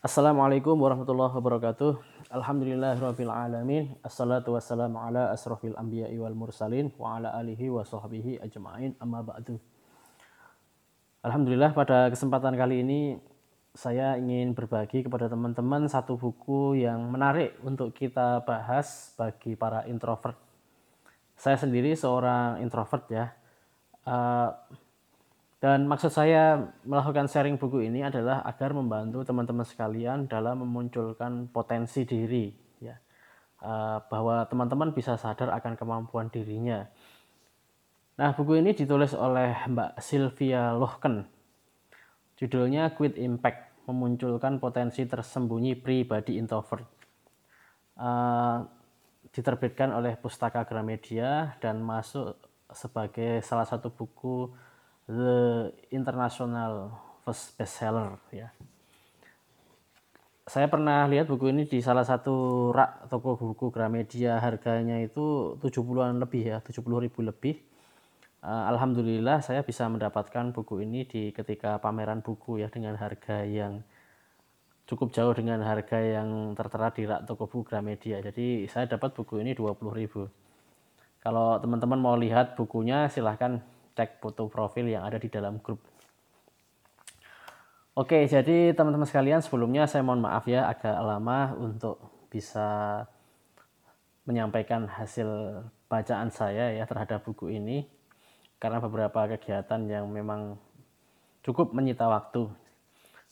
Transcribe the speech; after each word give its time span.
Assalamualaikum 0.00 0.80
warahmatullahi 0.80 1.28
wabarakatuh. 1.28 2.00
Alhamdulillahirabbil 2.32 3.28
alamin. 3.28 3.92
Assalatu 4.00 4.56
wassalamu 4.56 4.96
ala 4.96 5.28
asrofil 5.28 5.76
anbiya'i 5.76 6.16
wal 6.16 6.32
mursalin 6.32 6.88
wa 6.96 7.20
ala 7.20 7.36
alihi 7.36 7.68
wa 7.68 7.84
sahbihi 7.84 8.40
ajma'in. 8.40 8.96
Amma 8.96 9.20
ba'du. 9.20 9.60
Alhamdulillah 11.20 11.76
pada 11.76 12.08
kesempatan 12.08 12.56
kali 12.56 12.80
ini 12.80 13.20
saya 13.76 14.16
ingin 14.16 14.56
berbagi 14.56 15.04
kepada 15.04 15.28
teman-teman 15.28 15.84
satu 15.84 16.16
buku 16.16 16.80
yang 16.80 17.12
menarik 17.12 17.60
untuk 17.60 17.92
kita 17.92 18.40
bahas 18.48 19.12
bagi 19.20 19.52
para 19.52 19.84
introvert. 19.84 20.40
Saya 21.36 21.60
sendiri 21.60 21.92
seorang 21.92 22.64
introvert 22.64 23.04
ya. 23.12 23.36
Uh, 24.08 24.48
dan 25.60 25.84
maksud 25.84 26.08
saya 26.08 26.72
melakukan 26.88 27.28
sharing 27.28 27.60
buku 27.60 27.84
ini 27.92 28.00
adalah 28.00 28.40
agar 28.48 28.72
membantu 28.72 29.20
teman-teman 29.28 29.68
sekalian 29.68 30.24
dalam 30.24 30.64
memunculkan 30.64 31.52
potensi 31.52 32.08
diri, 32.08 32.48
ya, 32.80 32.96
eh, 33.60 33.98
bahwa 34.08 34.48
teman-teman 34.48 34.96
bisa 34.96 35.20
sadar 35.20 35.52
akan 35.52 35.76
kemampuan 35.76 36.32
dirinya. 36.32 36.88
Nah, 38.16 38.32
buku 38.32 38.56
ini 38.56 38.72
ditulis 38.72 39.12
oleh 39.12 39.52
Mbak 39.68 40.00
Sylvia 40.00 40.72
Lohken. 40.72 41.28
Judulnya 42.40 42.96
Quit 42.96 43.20
Impact, 43.20 43.84
memunculkan 43.84 44.56
potensi 44.56 45.04
tersembunyi 45.04 45.76
pribadi 45.76 46.40
introvert. 46.40 46.88
Uh, 48.00 48.64
diterbitkan 49.28 49.92
oleh 49.92 50.16
Pustaka 50.16 50.64
Gramedia 50.64 51.60
dan 51.60 51.84
masuk 51.84 52.32
sebagai 52.72 53.44
salah 53.44 53.68
satu 53.68 53.92
buku 53.92 54.48
the 55.10 55.38
international 55.90 56.94
first 57.26 57.58
bestseller 57.58 58.14
ya. 58.30 58.54
Saya 60.50 60.66
pernah 60.66 61.06
lihat 61.06 61.30
buku 61.30 61.50
ini 61.54 61.62
di 61.66 61.78
salah 61.78 62.02
satu 62.02 62.70
rak 62.74 63.06
toko 63.06 63.38
buku 63.38 63.70
Gramedia 63.70 64.42
harganya 64.42 64.98
itu 64.98 65.54
70-an 65.62 66.18
lebih 66.18 66.42
ya, 66.42 66.58
70 66.58 67.06
ribu 67.06 67.22
lebih. 67.22 67.62
Uh, 68.40 68.66
Alhamdulillah 68.72 69.44
saya 69.44 69.62
bisa 69.62 69.86
mendapatkan 69.86 70.50
buku 70.50 70.82
ini 70.82 71.06
di 71.06 71.30
ketika 71.30 71.76
pameran 71.78 72.24
buku 72.24 72.58
ya 72.64 72.72
dengan 72.72 72.96
harga 72.98 73.46
yang 73.46 73.84
cukup 74.90 75.14
jauh 75.14 75.30
dengan 75.36 75.62
harga 75.62 76.02
yang 76.02 76.56
tertera 76.58 76.90
di 76.90 77.06
rak 77.06 77.30
toko 77.30 77.46
buku 77.46 77.70
Gramedia. 77.70 78.18
Jadi 78.18 78.66
saya 78.66 78.90
dapat 78.90 79.14
buku 79.14 79.38
ini 79.38 79.54
20 79.54 79.70
ribu. 79.94 80.26
Kalau 81.20 81.60
teman-teman 81.62 82.00
mau 82.00 82.16
lihat 82.18 82.58
bukunya 82.58 83.06
silahkan 83.06 83.60
cek 83.94 84.22
foto 84.22 84.46
profil 84.46 84.90
yang 84.90 85.06
ada 85.06 85.16
di 85.20 85.28
dalam 85.30 85.58
grup. 85.58 85.80
Oke, 87.98 88.24
jadi 88.30 88.72
teman-teman 88.72 89.04
sekalian 89.04 89.42
sebelumnya 89.42 89.84
saya 89.84 90.06
mohon 90.06 90.22
maaf 90.22 90.46
ya 90.46 90.70
agak 90.70 90.94
lama 91.02 91.52
untuk 91.58 91.98
bisa 92.30 93.02
menyampaikan 94.24 94.86
hasil 94.86 95.26
bacaan 95.90 96.30
saya 96.30 96.70
ya 96.70 96.86
terhadap 96.86 97.26
buku 97.26 97.50
ini 97.50 97.82
karena 98.62 98.78
beberapa 98.78 99.26
kegiatan 99.34 99.90
yang 99.90 100.06
memang 100.06 100.54
cukup 101.42 101.74
menyita 101.74 102.06
waktu. 102.06 102.46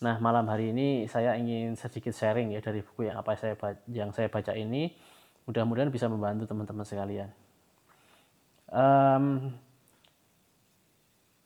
Nah, 0.02 0.18
malam 0.18 0.48
hari 0.50 0.74
ini 0.74 1.06
saya 1.06 1.38
ingin 1.38 1.78
sedikit 1.78 2.10
sharing 2.16 2.50
ya 2.50 2.60
dari 2.64 2.82
buku 2.82 3.06
yang 3.06 3.20
apa 3.20 3.38
saya 3.38 3.54
yang 3.86 4.10
saya 4.10 4.26
baca 4.26 4.56
ini. 4.58 4.90
Mudah-mudahan 5.46 5.88
bisa 5.88 6.10
membantu 6.12 6.44
teman-teman 6.44 6.84
sekalian. 6.84 7.30
Um, 8.68 9.56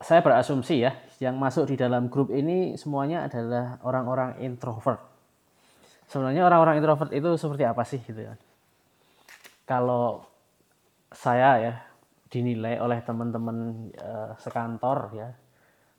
saya 0.03 0.19
berasumsi 0.19 0.83
ya, 0.83 0.91
yang 1.23 1.39
masuk 1.39 1.71
di 1.71 1.79
dalam 1.79 2.11
grup 2.11 2.27
ini 2.29 2.75
semuanya 2.75 3.25
adalah 3.25 3.79
orang-orang 3.87 4.43
introvert. 4.43 4.99
Sebenarnya 6.11 6.43
orang-orang 6.43 6.83
introvert 6.83 7.11
itu 7.15 7.39
seperti 7.39 7.63
apa 7.63 7.83
sih 7.87 8.03
gitu 8.03 8.19
ya? 8.19 8.35
Kalau 9.63 10.27
saya 11.09 11.49
ya 11.63 11.73
dinilai 12.27 12.83
oleh 12.83 12.99
teman-teman 13.01 13.89
uh, 13.95 14.35
sekantor 14.35 15.15
ya, 15.15 15.29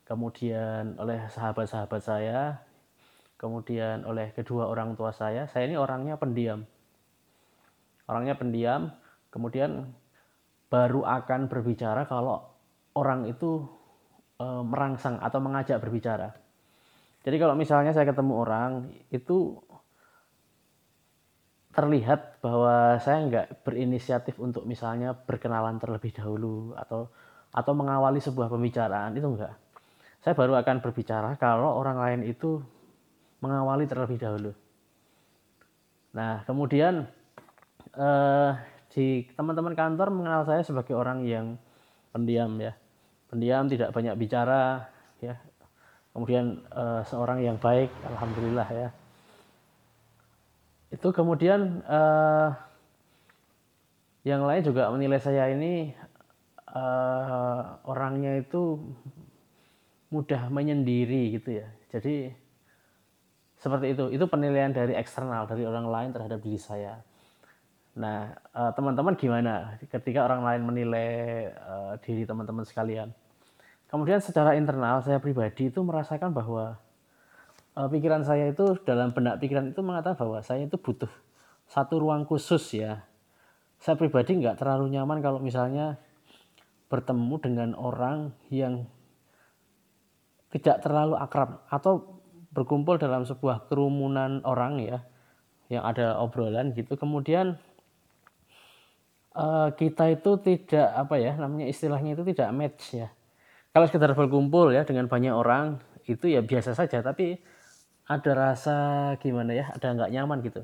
kemudian 0.05 1.01
oleh 1.01 1.25
sahabat-sahabat 1.33 2.01
saya, 2.05 2.61
kemudian 3.41 4.05
oleh 4.05 4.29
kedua 4.37 4.69
orang 4.69 4.93
tua 4.93 5.09
saya, 5.09 5.49
saya 5.49 5.65
ini 5.65 5.75
orangnya 5.75 6.15
pendiam. 6.21 6.61
Orangnya 8.05 8.37
pendiam, 8.37 8.93
kemudian 9.33 9.89
baru 10.69 11.01
akan 11.01 11.49
berbicara 11.49 12.05
kalau 12.05 12.45
orang 12.93 13.25
itu 13.25 13.65
e, 14.35 14.45
merangsang 14.63 15.19
atau 15.19 15.39
mengajak 15.39 15.79
berbicara. 15.79 16.31
Jadi 17.25 17.35
kalau 17.41 17.57
misalnya 17.57 17.91
saya 17.91 18.05
ketemu 18.05 18.33
orang 18.37 18.71
itu 19.09 19.57
terlihat 21.75 22.39
bahwa 22.39 22.95
saya 23.03 23.27
nggak 23.27 23.47
berinisiatif 23.67 24.39
untuk 24.39 24.63
misalnya 24.63 25.11
berkenalan 25.11 25.75
terlebih 25.75 26.15
dahulu 26.15 26.71
atau 26.77 27.11
atau 27.51 27.73
mengawali 27.75 28.23
sebuah 28.23 28.47
pembicaraan 28.47 29.11
itu 29.15 29.27
enggak. 29.27 29.55
Saya 30.23 30.33
baru 30.37 30.55
akan 30.55 30.79
berbicara 30.79 31.35
kalau 31.35 31.75
orang 31.75 31.99
lain 31.99 32.21
itu 32.29 32.63
mengawali 33.43 33.85
terlebih 33.85 34.17
dahulu. 34.17 34.51
Nah, 36.15 36.47
kemudian 36.47 37.03
eh, 37.95 38.51
di 38.95 39.27
teman-teman 39.35 39.75
kantor 39.75 40.15
mengenal 40.15 40.47
saya 40.47 40.63
sebagai 40.63 40.95
orang 40.95 41.27
yang 41.27 41.59
pendiam 42.15 42.55
ya 42.63 42.71
pendiam, 43.35 43.67
tidak 43.67 43.91
banyak 43.91 44.15
bicara, 44.15 44.87
ya. 45.19 45.35
Kemudian 46.15 46.63
uh, 46.71 47.03
seorang 47.03 47.43
yang 47.43 47.59
baik, 47.59 47.91
alhamdulillah 48.07 48.67
ya. 48.71 48.89
Itu 50.87 51.11
kemudian 51.11 51.83
uh, 51.83 52.55
yang 54.23 54.47
lain 54.47 54.63
juga 54.63 54.87
menilai 54.95 55.19
saya 55.19 55.51
ini 55.51 55.91
uh, 56.71 57.83
orangnya 57.83 58.39
itu 58.39 58.79
mudah 60.07 60.47
menyendiri 60.47 61.35
gitu 61.35 61.59
ya. 61.59 61.67
Jadi 61.91 62.31
seperti 63.59 63.91
itu. 63.91 64.15
Itu 64.15 64.31
penilaian 64.31 64.71
dari 64.71 64.95
eksternal 64.95 65.51
dari 65.51 65.67
orang 65.67 65.91
lain 65.91 66.09
terhadap 66.15 66.39
diri 66.39 66.63
saya. 66.63 67.03
Nah, 67.95 68.35
teman-teman 68.75 69.15
gimana 69.15 69.79
ketika 69.87 70.27
orang 70.27 70.43
lain 70.43 70.61
menilai 70.67 71.47
diri 72.03 72.27
teman-teman 72.27 72.67
sekalian? 72.67 73.11
Kemudian 73.89 74.19
secara 74.19 74.57
internal 74.57 74.99
saya 75.05 75.21
pribadi 75.21 75.69
itu 75.69 75.79
merasakan 75.85 76.33
bahwa 76.33 76.81
uh, 77.77 77.87
pikiran 77.87 78.25
saya 78.25 78.49
itu 78.49 78.75
dalam 78.83 79.13
benak 79.13 79.37
pikiran 79.37 79.69
itu 79.69 79.81
mengatakan 79.85 80.17
bahwa 80.17 80.41
saya 80.41 80.65
itu 80.65 80.75
butuh 80.75 81.11
satu 81.69 82.01
ruang 82.01 82.25
khusus 82.25 82.63
ya. 82.73 83.05
Saya 83.77 83.99
pribadi 83.99 84.39
nggak 84.41 84.57
terlalu 84.57 84.95
nyaman 84.95 85.21
kalau 85.21 85.37
misalnya 85.37 86.01
bertemu 86.89 87.35
dengan 87.41 87.69
orang 87.75 88.31
yang 88.49 88.87
tidak 90.53 90.79
terlalu 90.79 91.19
akrab 91.19 91.67
atau 91.67 92.21
berkumpul 92.55 92.95
dalam 92.95 93.27
sebuah 93.27 93.67
kerumunan 93.67 94.39
orang 94.47 94.79
ya 94.79 95.03
yang 95.67 95.83
ada 95.83 96.15
obrolan 96.23 96.71
gitu 96.71 96.95
kemudian 96.95 97.59
uh, 99.35 99.67
kita 99.75 100.15
itu 100.15 100.39
tidak 100.39 100.87
apa 100.95 101.19
ya 101.19 101.35
namanya 101.35 101.67
istilahnya 101.67 102.15
itu 102.15 102.23
tidak 102.31 102.49
match 102.55 102.95
ya 102.95 103.11
kalau 103.75 103.91
sekedar 103.91 104.15
berkumpul 104.15 104.71
ya 104.71 104.87
dengan 104.87 105.11
banyak 105.11 105.35
orang 105.35 105.83
itu 106.07 106.31
ya 106.31 106.39
biasa 106.39 106.71
saja 106.71 107.03
tapi 107.03 107.35
ada 108.07 108.31
rasa 108.31 108.77
gimana 109.19 109.51
ya 109.51 109.67
ada 109.75 109.91
nggak 109.91 110.11
nyaman 110.15 110.39
gitu. 110.47 110.63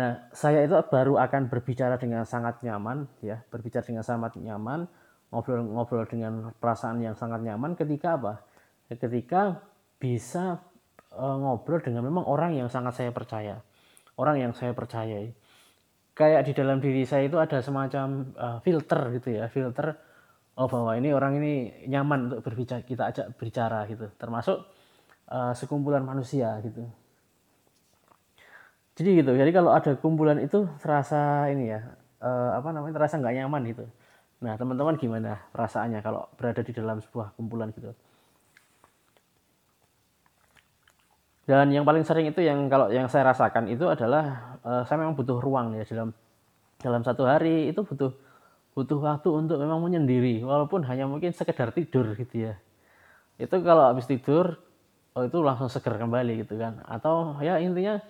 Nah 0.00 0.32
saya 0.32 0.64
itu 0.64 0.72
baru 0.88 1.20
akan 1.20 1.52
berbicara 1.52 2.00
dengan 2.00 2.24
sangat 2.24 2.64
nyaman 2.64 3.04
ya 3.20 3.44
berbicara 3.52 3.84
dengan 3.84 4.00
sangat 4.00 4.40
nyaman 4.40 4.88
ngobrol-ngobrol 5.28 6.08
dengan 6.08 6.56
perasaan 6.56 7.04
yang 7.04 7.12
sangat 7.12 7.44
nyaman 7.44 7.76
ketika 7.76 8.16
apa? 8.16 8.40
Ketika 8.88 9.60
bisa 10.00 10.64
e, 11.12 11.20
ngobrol 11.20 11.84
dengan 11.84 12.00
memang 12.00 12.24
orang 12.24 12.56
yang 12.56 12.72
sangat 12.72 12.96
saya 12.96 13.12
percaya 13.12 13.60
orang 14.16 14.40
yang 14.40 14.52
saya 14.56 14.72
percayai. 14.72 15.32
Kayak 16.16 16.48
di 16.48 16.52
dalam 16.56 16.80
diri 16.80 17.04
saya 17.04 17.28
itu 17.28 17.36
ada 17.36 17.60
semacam 17.60 18.32
uh, 18.40 18.58
filter 18.64 19.20
gitu 19.20 19.36
ya 19.36 19.52
filter 19.52 20.00
oh 20.56 20.66
bahwa 20.66 20.96
ini 20.96 21.12
orang 21.12 21.36
ini 21.40 21.84
nyaman 21.88 22.32
untuk 22.32 22.40
berbicara 22.44 22.82
kita 22.82 23.12
ajak 23.12 23.26
berbicara 23.36 23.84
gitu. 23.88 24.08
Termasuk 24.16 24.64
uh, 25.28 25.52
sekumpulan 25.52 26.02
manusia 26.02 26.56
gitu. 26.64 26.84
Jadi 28.96 29.20
gitu 29.20 29.32
jadi 29.36 29.52
kalau 29.52 29.76
ada 29.76 29.92
kumpulan 30.00 30.40
itu 30.40 30.64
terasa 30.80 31.52
ini 31.52 31.68
ya 31.68 31.84
uh, 32.24 32.56
apa 32.56 32.72
namanya 32.72 32.96
terasa 32.96 33.20
nggak 33.20 33.36
nyaman 33.44 33.62
gitu. 33.68 33.84
Nah 34.40 34.56
teman-teman 34.56 34.96
gimana 34.96 35.36
perasaannya 35.52 36.00
kalau 36.00 36.28
berada 36.40 36.64
di 36.64 36.72
dalam 36.72 37.00
sebuah 37.04 37.36
kumpulan 37.36 37.68
gitu? 37.76 37.92
Dan 41.46 41.70
yang 41.70 41.86
paling 41.86 42.02
sering 42.02 42.26
itu 42.26 42.42
yang 42.42 42.66
kalau 42.66 42.90
yang 42.90 43.06
saya 43.06 43.30
rasakan 43.30 43.70
itu 43.70 43.86
adalah 43.86 44.58
uh, 44.66 44.82
saya 44.82 44.98
memang 44.98 45.14
butuh 45.14 45.38
ruang 45.38 45.78
ya 45.78 45.86
dalam 45.86 46.10
dalam 46.82 47.02
satu 47.06 47.22
hari 47.22 47.70
itu 47.70 47.86
butuh 47.86 48.10
butuh 48.76 49.00
waktu 49.00 49.32
untuk 49.32 49.56
memang 49.56 49.80
menyendiri 49.80 50.44
walaupun 50.44 50.84
hanya 50.84 51.08
mungkin 51.08 51.32
sekedar 51.32 51.72
tidur 51.72 52.12
gitu 52.12 52.52
ya. 52.52 52.60
Itu 53.40 53.64
kalau 53.64 53.88
habis 53.88 54.04
tidur 54.04 54.60
oh 55.16 55.24
itu 55.24 55.40
langsung 55.40 55.72
seger 55.72 55.96
kembali 55.96 56.44
gitu 56.44 56.60
kan. 56.60 56.84
Atau 56.84 57.40
ya 57.40 57.56
intinya 57.56 58.04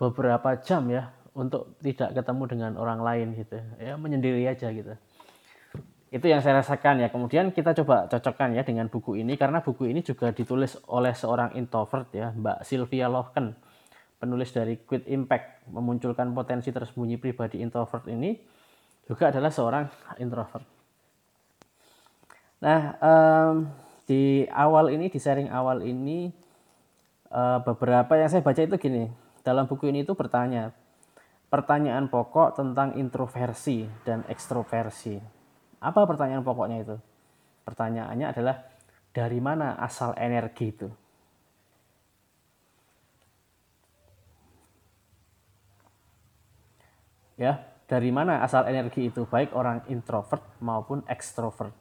beberapa 0.00 0.56
jam 0.64 0.88
ya 0.88 1.12
untuk 1.36 1.76
tidak 1.84 2.16
ketemu 2.16 2.42
dengan 2.48 2.72
orang 2.80 3.04
lain 3.04 3.36
gitu. 3.36 3.60
Ya 3.76 4.00
menyendiri 4.00 4.48
aja 4.48 4.72
gitu. 4.72 4.96
Itu 6.08 6.24
yang 6.24 6.40
saya 6.40 6.64
rasakan 6.64 7.04
ya. 7.04 7.12
Kemudian 7.12 7.52
kita 7.52 7.76
coba 7.84 8.08
cocokkan 8.08 8.56
ya 8.56 8.64
dengan 8.64 8.88
buku 8.88 9.20
ini 9.20 9.36
karena 9.36 9.60
buku 9.60 9.92
ini 9.92 10.00
juga 10.00 10.32
ditulis 10.32 10.80
oleh 10.88 11.12
seorang 11.12 11.52
introvert 11.52 12.08
ya 12.16 12.32
Mbak 12.32 12.64
Sylvia 12.64 13.12
Lohken 13.12 13.52
penulis 14.16 14.50
dari 14.56 14.80
Quit 14.80 15.04
Impact 15.04 15.68
memunculkan 15.68 16.32
potensi 16.32 16.72
tersembunyi 16.72 17.20
pribadi 17.20 17.60
introvert 17.60 18.08
ini 18.08 18.56
juga 19.08 19.32
adalah 19.32 19.48
seorang 19.48 19.84
introvert 20.20 20.62
nah 22.60 22.94
um, 23.00 23.66
di 24.04 24.44
awal 24.52 24.92
ini 24.92 25.08
di 25.08 25.18
sharing 25.18 25.48
awal 25.48 25.80
ini 25.80 26.28
uh, 27.32 27.64
beberapa 27.64 28.14
yang 28.20 28.28
saya 28.28 28.44
baca 28.44 28.60
itu 28.60 28.76
gini 28.76 29.08
dalam 29.40 29.64
buku 29.64 29.88
ini 29.88 30.04
itu 30.04 30.12
bertanya 30.12 30.76
pertanyaan 31.48 32.12
pokok 32.12 32.60
tentang 32.60 32.92
introversi 33.00 33.88
dan 34.04 34.26
ekstroversi 34.28 35.38
apa 35.78 36.00
pertanyaan 36.10 36.42
pokoknya 36.42 36.82
itu? 36.82 36.96
Pertanyaannya 37.62 38.26
adalah 38.34 38.66
dari 39.14 39.38
mana 39.38 39.78
asal 39.78 40.14
energi 40.18 40.74
itu? 40.74 40.88
Ya, 47.38 47.62
dari 47.88 48.12
mana 48.12 48.44
asal 48.44 48.68
energi 48.68 49.08
itu 49.08 49.24
baik 49.24 49.56
orang 49.56 49.88
introvert 49.88 50.44
maupun 50.60 51.00
ekstrovert. 51.08 51.72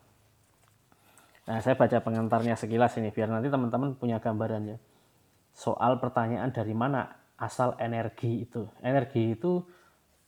Nah, 1.48 1.59
saya 1.59 1.75
baca 1.75 2.00
pengantarnya 2.00 2.56
sekilas 2.56 2.95
ini 2.95 3.12
biar 3.12 3.27
nanti 3.27 3.51
teman-teman 3.51 3.95
punya 4.00 4.24
gambarannya. 4.24 4.80
Soal 5.51 6.00
pertanyaan 6.00 6.56
dari 6.56 6.71
mana 6.71 7.12
asal 7.36 7.75
energi 7.83 8.48
itu. 8.48 8.68
Energi 8.80 9.36
itu 9.36 9.63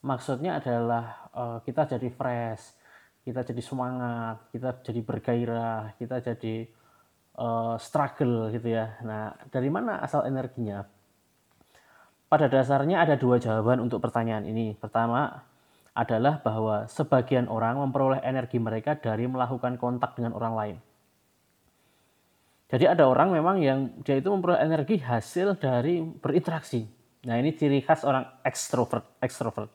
maksudnya 0.04 0.60
adalah 0.60 1.28
uh, 1.32 1.58
kita 1.64 1.96
jadi 1.96 2.08
fresh, 2.12 2.76
kita 3.24 3.40
jadi 3.44 3.62
semangat, 3.64 4.52
kita 4.52 4.84
jadi 4.84 5.00
bergairah, 5.00 5.96
kita 5.96 6.20
jadi 6.20 6.68
uh, 7.40 7.76
struggle 7.80 8.52
gitu 8.52 8.68
ya. 8.68 9.00
Nah, 9.00 9.32
dari 9.48 9.72
mana 9.72 10.00
asal 10.00 10.28
energinya? 10.28 10.84
Pada 12.30 12.46
dasarnya 12.52 13.00
ada 13.00 13.16
dua 13.16 13.40
jawaban 13.40 13.80
untuk 13.80 13.98
pertanyaan 14.00 14.46
ini. 14.46 14.78
Pertama 14.78 15.49
adalah 15.94 16.38
bahwa 16.40 16.86
sebagian 16.86 17.50
orang 17.50 17.82
memperoleh 17.82 18.22
energi 18.22 18.62
mereka 18.62 18.94
dari 18.94 19.26
melakukan 19.26 19.74
kontak 19.76 20.14
dengan 20.14 20.32
orang 20.38 20.54
lain. 20.54 20.76
Jadi 22.70 22.86
ada 22.86 23.10
orang 23.10 23.34
memang 23.34 23.58
yang 23.58 23.90
dia 24.06 24.22
itu 24.22 24.30
memperoleh 24.30 24.62
energi 24.62 25.02
hasil 25.02 25.58
dari 25.58 25.98
berinteraksi. 25.98 26.86
Nah 27.26 27.34
ini 27.36 27.50
ciri 27.50 27.82
khas 27.82 28.06
orang 28.06 28.22
ekstrovert. 28.46 29.02
ekstrovert. 29.18 29.70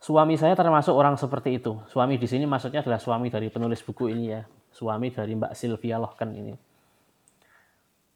Suami 0.00 0.36
saya 0.36 0.56
termasuk 0.56 0.92
orang 0.92 1.16
seperti 1.16 1.60
itu. 1.60 1.80
Suami 1.88 2.20
di 2.20 2.28
sini 2.28 2.44
maksudnya 2.44 2.84
adalah 2.84 3.00
suami 3.00 3.32
dari 3.32 3.48
penulis 3.48 3.80
buku 3.84 4.12
ini 4.12 4.24
ya. 4.32 4.44
Suami 4.72 5.12
dari 5.12 5.32
Mbak 5.36 5.52
Sylvia 5.56 5.96
Lohken 6.00 6.30
ini. 6.32 6.54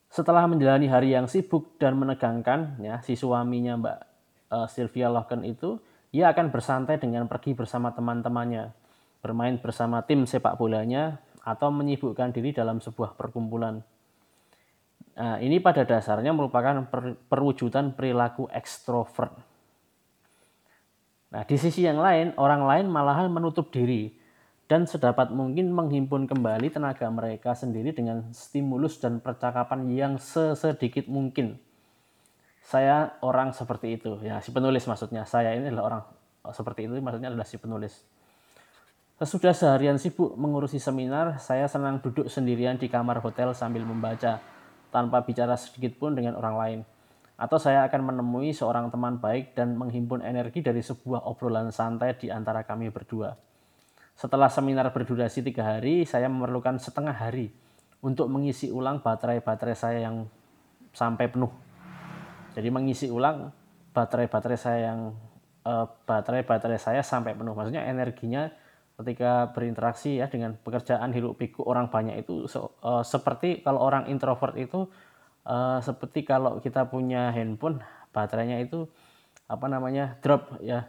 Setelah 0.09 0.49
menjalani 0.49 0.89
hari 0.89 1.13
yang 1.13 1.29
sibuk 1.29 1.77
dan 1.77 1.97
menegangkan, 1.97 2.81
ya, 2.81 3.05
si 3.05 3.13
suaminya 3.17 3.77
Mbak 3.77 3.99
uh, 4.53 4.67
Sylvia 4.69 5.09
Lohken 5.13 5.45
itu, 5.45 5.81
ia 6.13 6.33
akan 6.33 6.53
bersantai 6.53 7.01
dengan 7.01 7.29
pergi 7.29 7.53
bersama 7.53 7.93
teman-temannya, 7.93 8.73
bermain 9.21 9.57
bersama 9.61 10.05
tim 10.05 10.25
sepak 10.25 10.57
bolanya, 10.57 11.21
atau 11.45 11.73
menyibukkan 11.73 12.33
diri 12.33 12.53
dalam 12.53 12.81
sebuah 12.81 13.17
perkumpulan. 13.17 13.81
Nah, 15.19 15.37
ini 15.43 15.59
pada 15.59 15.83
dasarnya 15.83 16.31
merupakan 16.31 16.87
per, 16.87 17.19
perwujudan 17.27 17.97
perilaku 17.97 18.47
ekstrovert 18.53 19.35
Nah, 21.29 21.45
di 21.45 21.61
sisi 21.61 21.85
yang 21.85 22.01
lain, 22.01 22.33
orang 22.41 22.65
lain 22.65 22.87
malahan 22.89 23.29
menutup 23.29 23.69
diri 23.69 24.17
dan 24.65 24.89
sedapat 24.89 25.29
mungkin 25.29 25.73
menghimpun 25.77 26.25
kembali 26.25 26.73
tenaga 26.73 27.05
mereka 27.13 27.53
sendiri 27.53 27.93
dengan 27.93 28.33
stimulus 28.33 28.97
dan 28.97 29.21
percakapan 29.21 29.85
yang 29.93 30.17
sesedikit 30.17 31.05
mungkin. 31.05 31.61
Saya 32.69 33.17
orang 33.25 33.57
seperti 33.57 33.97
itu, 33.97 34.21
ya 34.21 34.45
si 34.45 34.53
penulis 34.53 34.85
maksudnya. 34.85 35.25
Saya 35.25 35.57
ini 35.57 35.73
adalah 35.73 35.85
orang 35.89 36.03
seperti 36.53 36.85
itu, 36.85 37.01
maksudnya 37.01 37.33
adalah 37.33 37.49
si 37.49 37.57
penulis. 37.57 38.05
Sesudah 39.17 39.57
seharian 39.57 39.97
sibuk 39.97 40.37
mengurusi 40.37 40.77
seminar, 40.77 41.41
saya 41.41 41.65
senang 41.65 42.05
duduk 42.05 42.29
sendirian 42.29 42.77
di 42.77 42.93
kamar 42.93 43.25
hotel 43.25 43.57
sambil 43.57 43.89
membaca, 43.89 44.37
tanpa 44.93 45.25
bicara 45.25 45.57
sedikit 45.57 45.97
pun 45.97 46.13
dengan 46.13 46.37
orang 46.37 46.57
lain 46.61 46.81
atau 47.39 47.55
saya 47.55 47.87
akan 47.87 48.13
menemui 48.13 48.51
seorang 48.51 48.91
teman 48.91 49.23
baik 49.23 49.55
dan 49.55 49.79
menghimpun 49.79 50.27
energi 50.27 50.59
dari 50.59 50.83
sebuah 50.83 51.23
obrolan 51.23 51.71
santai 51.71 52.19
di 52.19 52.35
antara 52.35 52.67
kami 52.67 52.91
berdua. 52.91 53.39
Setelah 54.19 54.51
seminar 54.51 54.91
berdurasi 54.91 55.47
tiga 55.47 55.63
hari, 55.63 56.03
saya 56.03 56.27
memerlukan 56.27 56.83
setengah 56.83 57.15
hari 57.15 57.55
untuk 58.03 58.27
mengisi 58.27 58.75
ulang 58.75 58.99
baterai-baterai 58.99 59.77
saya 59.79 59.99
yang 60.11 60.27
sampai 60.91 61.31
penuh. 61.31 61.68
Jadi 62.57 62.69
mengisi 62.73 63.07
ulang 63.13 63.53
baterai-baterai 63.93 64.59
saya 64.59 64.93
yang 64.93 65.13
eh, 65.67 65.87
baterai-baterai 66.07 66.81
saya 66.81 67.01
sampai 67.03 67.35
penuh. 67.35 67.53
Maksudnya 67.53 67.85
energinya 67.89 68.49
ketika 68.99 69.55
berinteraksi 69.55 70.19
ya 70.19 70.27
dengan 70.27 70.59
pekerjaan 70.59 71.15
hiruk 71.15 71.39
pikuk 71.39 71.63
orang 71.63 71.87
banyak 71.87 72.27
itu 72.27 72.51
so, 72.51 72.75
uh, 72.83 73.07
seperti 73.07 73.63
kalau 73.63 73.79
orang 73.79 74.11
introvert 74.11 74.59
itu 74.59 74.91
uh, 75.47 75.79
seperti 75.79 76.27
kalau 76.27 76.59
kita 76.59 76.91
punya 76.91 77.31
handphone 77.31 77.79
baterainya 78.11 78.59
itu 78.59 78.91
apa 79.47 79.71
namanya 79.71 80.19
drop 80.19 80.59
ya 80.59 80.83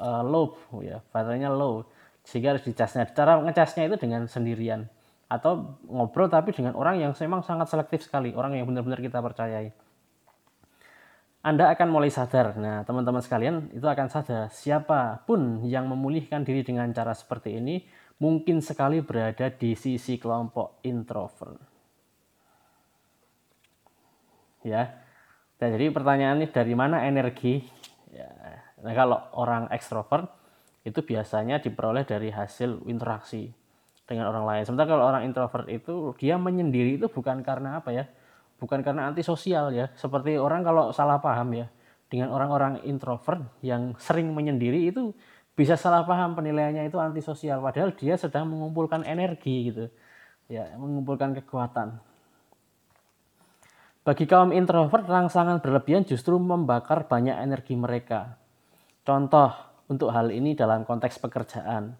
uh, 0.00 0.24
low 0.24 0.56
ya 0.80 1.04
baterainya 1.12 1.52
low. 1.52 1.84
Sehingga 2.24 2.54
harus 2.54 2.64
dicasnya 2.64 3.04
cara 3.12 3.36
ngecasnya 3.42 3.90
itu 3.90 3.96
dengan 3.98 4.30
sendirian. 4.30 4.86
Atau 5.26 5.76
ngobrol 5.90 6.30
tapi 6.30 6.54
dengan 6.54 6.78
orang 6.78 7.02
yang 7.02 7.12
memang 7.18 7.42
sangat 7.42 7.66
selektif 7.66 8.06
sekali. 8.06 8.30
Orang 8.30 8.54
yang 8.54 8.64
benar-benar 8.64 9.02
kita 9.02 9.18
percayai 9.18 9.74
anda 11.42 11.74
akan 11.74 11.88
mulai 11.90 12.10
sadar. 12.10 12.54
Nah, 12.54 12.86
teman-teman 12.86 13.18
sekalian, 13.18 13.68
itu 13.74 13.82
akan 13.82 14.06
sadar 14.06 14.48
siapa 14.54 15.26
pun 15.26 15.66
yang 15.66 15.90
memulihkan 15.90 16.46
diri 16.46 16.62
dengan 16.62 16.90
cara 16.94 17.12
seperti 17.12 17.58
ini 17.58 17.82
mungkin 18.22 18.62
sekali 18.62 19.02
berada 19.02 19.50
di 19.50 19.74
sisi 19.74 20.14
kelompok 20.22 20.78
introvert 20.86 21.72
ya. 24.62 24.86
Dan 25.58 25.78
jadi 25.78 25.94
pertanyaannya 25.94 26.48
dari 26.50 26.74
mana 26.74 27.06
energi? 27.06 27.62
Ya. 28.10 28.30
Nah, 28.82 28.94
kalau 28.94 29.18
orang 29.38 29.70
ekstrovert 29.70 30.26
itu 30.82 30.98
biasanya 31.06 31.62
diperoleh 31.62 32.02
dari 32.02 32.34
hasil 32.34 32.82
interaksi 32.90 33.54
dengan 34.06 34.34
orang 34.34 34.42
lain. 34.42 34.62
Sementara 34.66 34.90
kalau 34.90 35.06
orang 35.06 35.22
introvert 35.22 35.70
itu 35.70 36.10
dia 36.18 36.34
menyendiri 36.34 36.98
itu 36.98 37.06
bukan 37.06 37.46
karena 37.46 37.78
apa 37.78 37.94
ya? 37.94 38.04
Bukan 38.62 38.78
karena 38.86 39.10
antisosial 39.10 39.74
ya. 39.74 39.90
Seperti 39.98 40.38
orang 40.38 40.62
kalau 40.62 40.94
salah 40.94 41.18
paham 41.18 41.50
ya 41.58 41.66
dengan 42.06 42.30
orang-orang 42.30 42.86
introvert 42.86 43.42
yang 43.58 43.98
sering 43.98 44.30
menyendiri 44.30 44.86
itu 44.86 45.10
bisa 45.58 45.74
salah 45.74 46.06
paham 46.06 46.38
penilaiannya 46.38 46.86
itu 46.86 46.94
antisosial 47.02 47.58
padahal 47.58 47.90
dia 47.98 48.14
sedang 48.14 48.46
mengumpulkan 48.46 49.02
energi 49.02 49.74
gitu. 49.74 49.90
Ya, 50.46 50.70
mengumpulkan 50.78 51.34
kekuatan. 51.42 51.98
Bagi 54.02 54.26
kaum 54.26 54.50
introvert, 54.50 55.06
rangsangan 55.06 55.62
berlebihan 55.62 56.02
justru 56.02 56.34
membakar 56.38 57.06
banyak 57.06 57.38
energi 57.38 57.78
mereka. 57.78 58.38
Contoh 59.02 59.50
untuk 59.90 60.10
hal 60.14 60.30
ini 60.30 60.54
dalam 60.54 60.86
konteks 60.86 61.18
pekerjaan 61.18 61.98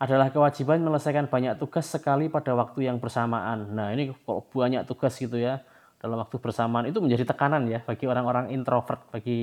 adalah 0.00 0.32
kewajiban 0.32 0.80
menyelesaikan 0.80 1.28
banyak 1.28 1.60
tugas 1.60 1.84
sekali 1.84 2.32
pada 2.32 2.56
waktu 2.56 2.88
yang 2.88 2.96
bersamaan. 2.96 3.68
Nah, 3.76 3.92
ini 3.92 4.16
kalau 4.24 4.40
banyak 4.48 4.88
tugas 4.88 5.12
gitu 5.20 5.36
ya 5.36 5.60
dalam 6.00 6.16
waktu 6.16 6.40
bersamaan 6.40 6.88
itu 6.88 7.04
menjadi 7.04 7.28
tekanan 7.28 7.68
ya 7.68 7.84
bagi 7.84 8.08
orang-orang 8.08 8.48
introvert. 8.48 9.04
Bagi 9.12 9.38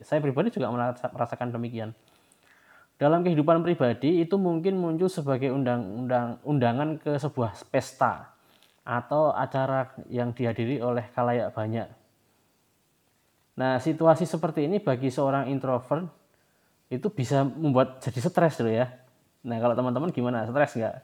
saya 0.00 0.24
pribadi 0.24 0.48
juga 0.48 0.72
merasakan 1.12 1.52
demikian. 1.52 1.92
Dalam 2.96 3.20
kehidupan 3.20 3.60
pribadi 3.60 4.24
itu 4.24 4.40
mungkin 4.40 4.80
muncul 4.80 5.12
sebagai 5.12 5.52
undang-undang 5.52 6.40
undangan 6.42 6.96
ke 6.96 7.20
sebuah 7.20 7.68
pesta 7.68 8.32
atau 8.88 9.36
acara 9.36 9.92
yang 10.08 10.32
dihadiri 10.32 10.80
oleh 10.80 11.04
kalayak 11.12 11.52
banyak. 11.52 11.86
Nah, 13.60 13.76
situasi 13.76 14.24
seperti 14.24 14.64
ini 14.64 14.80
bagi 14.80 15.12
seorang 15.12 15.52
introvert 15.52 16.08
itu 16.88 17.12
bisa 17.12 17.44
membuat 17.44 18.00
jadi 18.00 18.24
stres 18.24 18.56
dulu 18.56 18.72
ya. 18.72 18.88
Nah, 19.46 19.58
kalau 19.62 19.74
teman-teman 19.78 20.10
gimana? 20.10 20.48
Stres 20.48 20.74
nggak? 20.74 20.96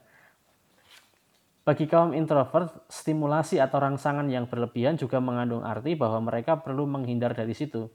Bagi 1.65 1.85
kaum 1.89 2.13
introvert, 2.13 2.85
stimulasi 2.91 3.57
atau 3.57 3.81
rangsangan 3.81 4.29
yang 4.29 4.45
berlebihan 4.45 4.99
juga 5.01 5.17
mengandung 5.17 5.65
arti 5.65 5.97
bahwa 5.97 6.29
mereka 6.29 6.61
perlu 6.61 6.85
menghindar 6.85 7.33
dari 7.33 7.57
situ. 7.57 7.89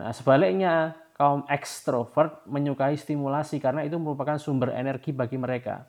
Nah, 0.00 0.10
sebaliknya, 0.16 0.96
kaum 1.14 1.46
ekstrovert 1.46 2.42
menyukai 2.48 2.98
stimulasi 2.98 3.62
karena 3.62 3.86
itu 3.86 4.00
merupakan 4.00 4.40
sumber 4.40 4.74
energi 4.74 5.14
bagi 5.14 5.38
mereka. 5.38 5.86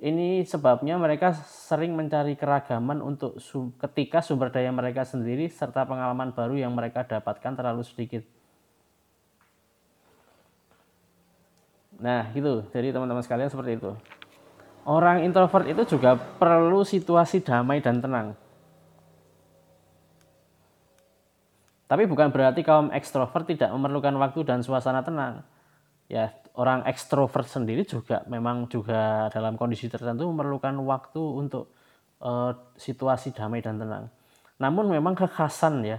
Ini 0.00 0.48
sebabnya 0.48 0.96
mereka 0.96 1.36
sering 1.44 1.92
mencari 1.92 2.32
keragaman 2.32 3.04
untuk 3.04 3.36
ketika 3.84 4.24
sumber 4.24 4.48
daya 4.48 4.72
mereka 4.72 5.04
sendiri 5.04 5.52
serta 5.52 5.84
pengalaman 5.84 6.32
baru 6.32 6.56
yang 6.56 6.72
mereka 6.72 7.04
dapatkan 7.04 7.52
terlalu 7.52 7.84
sedikit. 7.84 8.24
Nah, 12.00 12.32
gitu. 12.32 12.64
Jadi 12.72 12.96
teman-teman 12.96 13.20
sekalian 13.20 13.52
seperti 13.52 13.76
itu. 13.76 13.92
Orang 14.88 15.20
introvert 15.20 15.68
itu 15.68 15.96
juga 15.96 16.16
perlu 16.16 16.80
situasi 16.82 17.44
damai 17.44 17.84
dan 17.84 18.00
tenang. 18.00 18.32
Tapi 21.84 22.06
bukan 22.06 22.32
berarti 22.32 22.64
kaum 22.64 22.88
ekstrovert 22.94 23.44
tidak 23.50 23.68
memerlukan 23.74 24.14
waktu 24.16 24.40
dan 24.46 24.64
suasana 24.64 25.04
tenang. 25.04 25.44
Ya, 26.08 26.32
orang 26.56 26.86
ekstrovert 26.88 27.46
sendiri 27.46 27.84
juga 27.84 28.24
memang 28.30 28.66
juga 28.70 29.28
dalam 29.30 29.60
kondisi 29.60 29.90
tertentu 29.90 30.26
memerlukan 30.30 30.74
waktu 30.86 31.18
untuk 31.20 31.74
uh, 32.22 32.54
situasi 32.78 33.36
damai 33.36 33.60
dan 33.60 33.76
tenang. 33.76 34.06
Namun 34.62 34.88
memang 34.88 35.18
kekhasan 35.18 35.82
ya, 35.82 35.98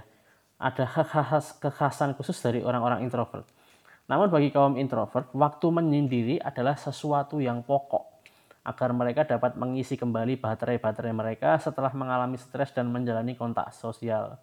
ada 0.57 0.87
kekhas, 0.87 1.59
kekhasan 1.59 2.15
khusus 2.15 2.39
dari 2.39 2.63
orang-orang 2.63 3.03
introvert. 3.03 3.45
Namun 4.09 4.27
bagi 4.31 4.49
kaum 4.49 4.79
introvert, 4.79 5.29
waktu 5.35 5.67
menyendiri 5.69 6.35
adalah 6.41 6.79
sesuatu 6.79 7.37
yang 7.37 7.61
pokok 7.61 8.11
agar 8.61 8.89
mereka 8.93 9.25
dapat 9.25 9.57
mengisi 9.57 9.97
kembali 9.97 10.37
baterai-baterai 10.37 11.13
mereka 11.13 11.57
setelah 11.57 11.89
mengalami 11.97 12.37
stres 12.37 12.69
dan 12.73 12.93
menjalani 12.93 13.33
kontak 13.33 13.73
sosial. 13.73 14.37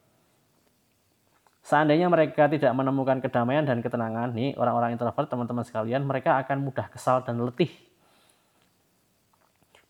Seandainya 1.63 2.09
mereka 2.09 2.49
tidak 2.49 2.73
menemukan 2.73 3.21
kedamaian 3.21 3.63
dan 3.63 3.85
ketenangan, 3.85 4.33
nih 4.33 4.57
orang-orang 4.57 4.97
introvert, 4.97 5.29
teman-teman 5.29 5.63
sekalian, 5.67 6.03
mereka 6.03 6.41
akan 6.41 6.65
mudah 6.65 6.89
kesal 6.89 7.23
dan 7.23 7.39
letih. 7.45 7.71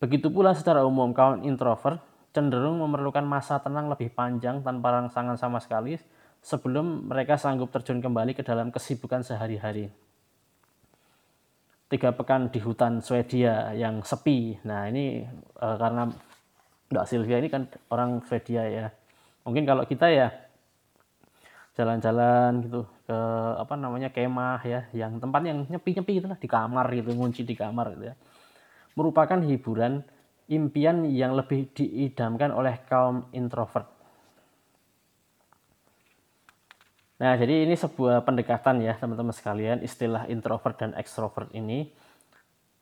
Begitu 0.02 0.30
pula 0.30 0.52
secara 0.58 0.82
umum, 0.82 1.14
kaum 1.14 1.46
introvert 1.46 2.02
cenderung 2.34 2.78
memerlukan 2.78 3.24
masa 3.24 3.58
tenang 3.58 3.88
lebih 3.88 4.12
panjang 4.12 4.60
tanpa 4.60 4.94
rangsangan 4.94 5.34
sama 5.40 5.58
sekali 5.58 5.96
sebelum 6.42 7.10
mereka 7.10 7.36
sanggup 7.36 7.70
terjun 7.74 8.02
kembali 8.02 8.32
ke 8.34 8.42
dalam 8.42 8.72
kesibukan 8.72 9.22
sehari-hari. 9.22 9.90
Tiga 11.88 12.12
pekan 12.12 12.52
di 12.52 12.60
hutan 12.60 13.00
Swedia 13.00 13.72
yang 13.72 14.04
sepi. 14.04 14.60
Nah 14.68 14.92
ini 14.92 15.24
e, 15.56 15.66
karena 15.80 16.04
Mbak 16.92 17.06
Sylvia 17.08 17.40
ini 17.40 17.48
kan 17.48 17.64
orang 17.88 18.20
Swedia 18.28 18.62
ya. 18.68 18.86
Mungkin 19.48 19.64
kalau 19.64 19.88
kita 19.88 20.12
ya 20.12 20.28
jalan-jalan 21.78 22.66
gitu 22.66 22.84
ke 23.08 23.18
apa 23.56 23.74
namanya 23.78 24.10
kemah 24.10 24.60
ya 24.66 24.84
yang 24.92 25.22
tempat 25.22 25.40
yang 25.46 25.64
nyepi-nyepi 25.70 26.18
itulah 26.18 26.34
di 26.34 26.48
kamar 26.50 26.90
gitu 26.90 27.14
ngunci 27.14 27.46
di 27.46 27.54
kamar 27.54 27.94
gitu 27.94 28.10
ya 28.10 28.14
merupakan 28.98 29.38
hiburan 29.38 30.02
impian 30.50 31.06
yang 31.06 31.38
lebih 31.38 31.70
diidamkan 31.70 32.50
oleh 32.50 32.82
kaum 32.90 33.30
introvert. 33.30 33.86
Nah, 37.18 37.34
jadi 37.34 37.66
ini 37.66 37.74
sebuah 37.74 38.22
pendekatan 38.22 38.78
ya 38.78 38.94
teman-teman 38.94 39.34
sekalian 39.34 39.82
istilah 39.82 40.30
introvert 40.30 40.78
dan 40.78 40.94
extrovert 40.94 41.50
ini 41.50 41.90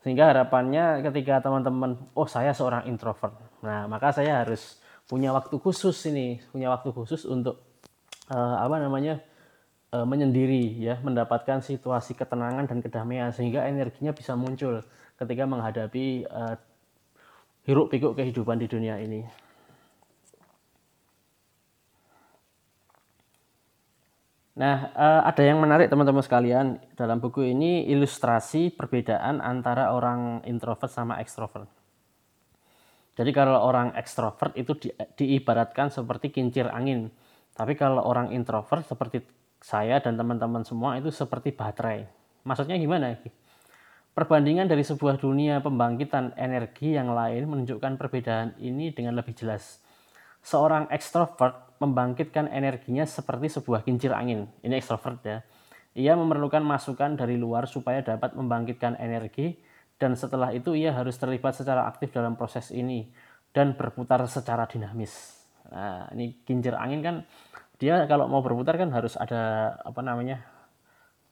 sehingga 0.05 0.31
harapannya 0.31 1.03
ketika 1.03 1.41
teman-teman 1.43 1.97
oh 2.13 2.29
saya 2.29 2.53
seorang 2.53 2.85
introvert. 2.87 3.33
Nah, 3.65 3.89
maka 3.89 4.13
saya 4.13 4.45
harus 4.45 4.77
punya 5.09 5.33
waktu 5.33 5.57
khusus 5.57 5.97
ini, 6.07 6.39
punya 6.53 6.69
waktu 6.69 6.93
khusus 6.93 7.25
untuk 7.25 7.65
uh, 8.29 8.61
apa 8.61 8.77
namanya 8.77 9.25
uh, 9.97 10.05
menyendiri 10.05 10.85
ya 10.85 11.01
mendapatkan 11.01 11.65
situasi 11.65 12.13
ketenangan 12.13 12.69
dan 12.69 12.79
kedamaian 12.85 13.33
sehingga 13.33 13.65
energinya 13.65 14.13
bisa 14.13 14.37
muncul 14.37 14.85
ketika 15.17 15.49
menghadapi 15.49 16.29
uh, 16.29 16.55
hiruk 17.65 17.89
pikuk 17.91 18.15
kehidupan 18.15 18.61
di 18.61 18.69
dunia 18.69 19.01
ini. 19.01 19.46
Nah, 24.57 24.89
ada 25.25 25.43
yang 25.45 25.61
menarik 25.61 25.93
teman-teman 25.93 26.25
sekalian 26.25 26.81
dalam 26.97 27.21
buku 27.21 27.45
ini 27.53 27.85
ilustrasi 27.93 28.73
perbedaan 28.73 29.45
antara 29.45 29.93
orang 29.93 30.41
introvert 30.49 30.89
sama 30.89 31.21
ekstrovert. 31.21 31.69
Jadi 33.17 33.31
kalau 33.33 33.61
orang 33.65 33.93
ekstrovert 33.97 34.57
itu 34.57 34.77
di, 34.77 34.89
diibaratkan 34.93 35.89
seperti 35.89 36.29
kincir 36.33 36.69
angin 36.69 37.09
tapi 37.57 37.73
kalau 37.73 38.05
orang 38.05 38.37
introvert 38.37 38.85
seperti 38.85 39.25
saya 39.65 39.97
dan 40.05 40.21
teman-teman 40.21 40.61
semua 40.61 41.01
itu 41.01 41.09
seperti 41.09 41.57
baterai. 41.57 42.05
Maksudnya 42.45 42.77
gimana? 42.77 43.17
Perbandingan 44.13 44.69
dari 44.69 44.85
sebuah 44.85 45.17
dunia 45.17 45.65
pembangkitan 45.65 46.37
energi 46.37 46.93
yang 46.93 47.17
lain 47.17 47.49
menunjukkan 47.49 47.97
perbedaan 47.97 48.53
ini 48.61 48.93
dengan 48.93 49.17
lebih 49.17 49.33
jelas. 49.33 49.81
Seorang 50.45 50.93
ekstrovert 50.93 51.66
membangkitkan 51.79 52.49
energinya 52.49 53.05
seperti 53.05 53.53
sebuah 53.61 53.85
kincir 53.85 54.13
angin. 54.13 54.49
Ini 54.65 54.77
ekstrovert 54.81 55.21
ya. 55.25 55.39
Ia 55.97 56.13
memerlukan 56.13 56.61
masukan 56.61 57.17
dari 57.17 57.41
luar 57.41 57.65
supaya 57.65 58.05
dapat 58.05 58.37
membangkitkan 58.37 59.01
energi 59.01 59.57
dan 59.97 60.13
setelah 60.13 60.53
itu 60.53 60.77
ia 60.77 60.93
harus 60.93 61.17
terlibat 61.17 61.57
secara 61.57 61.89
aktif 61.89 62.13
dalam 62.13 62.37
proses 62.37 62.69
ini 62.69 63.09
dan 63.57 63.73
berputar 63.73 64.21
secara 64.29 64.69
dinamis. 64.69 65.41
Nah, 65.73 66.13
ini 66.13 66.45
kincir 66.45 66.77
angin 66.77 67.01
kan 67.01 67.17
dia 67.81 68.05
kalau 68.09 68.29
mau 68.29 68.41
berputar 68.45 68.77
kan 68.77 68.93
harus 68.93 69.17
ada 69.17 69.73
apa 69.85 70.01
namanya 70.01 70.45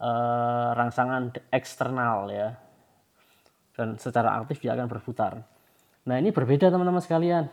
uh, 0.00 0.76
rangsangan 0.76 1.32
eksternal 1.52 2.28
ya 2.28 2.56
dan 3.74 3.96
secara 3.96 4.38
aktif 4.38 4.60
dia 4.60 4.76
akan 4.76 4.86
berputar. 4.86 5.44
Nah 6.04 6.16
ini 6.20 6.30
berbeda 6.30 6.68
teman-teman 6.68 7.00
sekalian. 7.00 7.48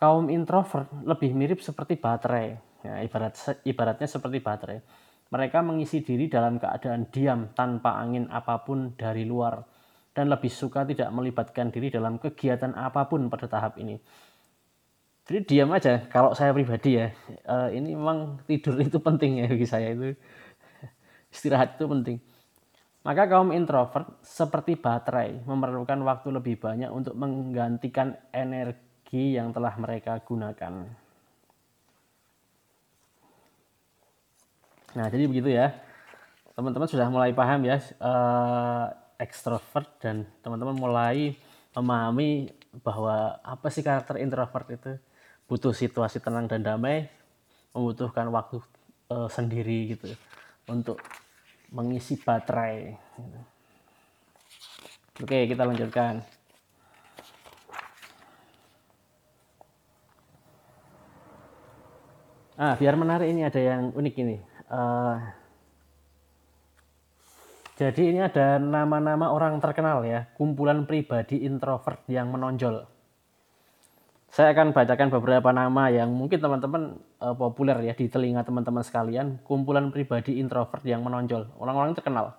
Kaum 0.00 0.32
introvert 0.32 0.88
lebih 1.04 1.36
mirip 1.36 1.60
seperti 1.60 2.00
baterai. 2.00 2.56
Ya, 2.80 3.04
ibarat 3.04 3.36
ibaratnya 3.68 4.08
seperti 4.08 4.40
baterai. 4.40 4.80
Mereka 5.28 5.60
mengisi 5.60 6.00
diri 6.00 6.26
dalam 6.32 6.56
keadaan 6.56 7.12
diam 7.12 7.52
tanpa 7.52 8.00
angin 8.00 8.26
apa 8.32 8.64
pun 8.64 8.96
dari 8.96 9.28
luar 9.28 9.60
dan 10.10 10.26
lebih 10.26 10.50
suka 10.50 10.82
tidak 10.82 11.08
melibatkan 11.14 11.70
diri 11.70 11.88
dalam 11.88 12.18
kegiatan 12.18 12.74
apa 12.74 13.06
pun 13.06 13.30
pada 13.30 13.46
tahap 13.46 13.78
ini 13.78 13.96
jadi 15.30 15.46
diam 15.46 15.70
aja 15.70 16.10
kalau 16.10 16.34
saya 16.34 16.50
pribadi 16.50 16.98
ya 16.98 17.14
uh, 17.46 17.70
ini 17.70 17.94
memang 17.94 18.42
tidur 18.44 18.74
itu 18.82 18.98
penting 18.98 19.40
ya 19.40 19.46
bagi 19.46 19.68
saya 19.68 19.94
itu 19.94 20.18
istirahat 21.30 21.78
itu 21.78 21.86
penting 21.86 22.18
maka 23.00 23.30
kaum 23.30 23.54
introvert 23.54 24.20
seperti 24.20 24.76
baterai 24.76 25.46
memerlukan 25.46 26.02
waktu 26.02 26.28
lebih 26.34 26.58
banyak 26.58 26.90
untuk 26.90 27.14
menggantikan 27.14 28.18
energi 28.34 28.89
yang 29.18 29.50
telah 29.50 29.74
mereka 29.74 30.18
gunakan. 30.22 30.86
Nah 34.94 35.06
jadi 35.10 35.24
begitu 35.26 35.50
ya. 35.50 35.74
Teman-teman 36.54 36.86
sudah 36.86 37.08
mulai 37.08 37.32
paham 37.34 37.66
ya 37.66 37.80
uh, 37.98 38.92
ekstrovert 39.16 39.88
dan 40.02 40.28
teman-teman 40.44 40.76
mulai 40.76 41.34
memahami 41.74 42.52
bahwa 42.84 43.38
apa 43.42 43.66
sih 43.72 43.82
karakter 43.82 44.20
introvert 44.22 44.66
itu? 44.70 44.92
Butuh 45.50 45.74
situasi 45.74 46.22
tenang 46.22 46.46
dan 46.46 46.62
damai 46.62 47.10
membutuhkan 47.74 48.30
waktu 48.30 48.62
uh, 49.10 49.26
sendiri 49.26 49.94
gitu 49.98 50.14
untuk 50.70 51.02
mengisi 51.70 52.18
baterai 52.18 52.94
gitu. 52.94 53.40
oke 55.22 55.38
kita 55.46 55.62
lanjutkan 55.62 56.22
ah 62.60 62.76
biar 62.76 62.92
menarik 63.00 63.32
ini 63.32 63.48
ada 63.48 63.56
yang 63.56 63.88
unik 63.96 64.14
ini 64.20 64.36
uh, 64.68 65.16
jadi 67.80 68.02
ini 68.12 68.20
ada 68.20 68.60
nama-nama 68.60 69.32
orang 69.32 69.56
terkenal 69.64 70.04
ya 70.04 70.28
kumpulan 70.36 70.84
pribadi 70.84 71.48
introvert 71.48 72.04
yang 72.12 72.28
menonjol 72.28 72.84
saya 74.30 74.54
akan 74.54 74.70
bacakan 74.70 75.10
beberapa 75.10 75.50
nama 75.50 75.90
yang 75.90 76.14
mungkin 76.14 76.38
teman-teman 76.38 77.02
uh, 77.18 77.34
populer 77.34 77.74
ya 77.82 77.98
di 77.98 78.06
telinga 78.06 78.46
teman-teman 78.46 78.86
sekalian, 78.86 79.42
kumpulan 79.42 79.90
pribadi 79.90 80.38
introvert 80.38 80.86
yang 80.86 81.02
menonjol, 81.02 81.50
orang-orang 81.58 81.98
terkenal. 81.98 82.38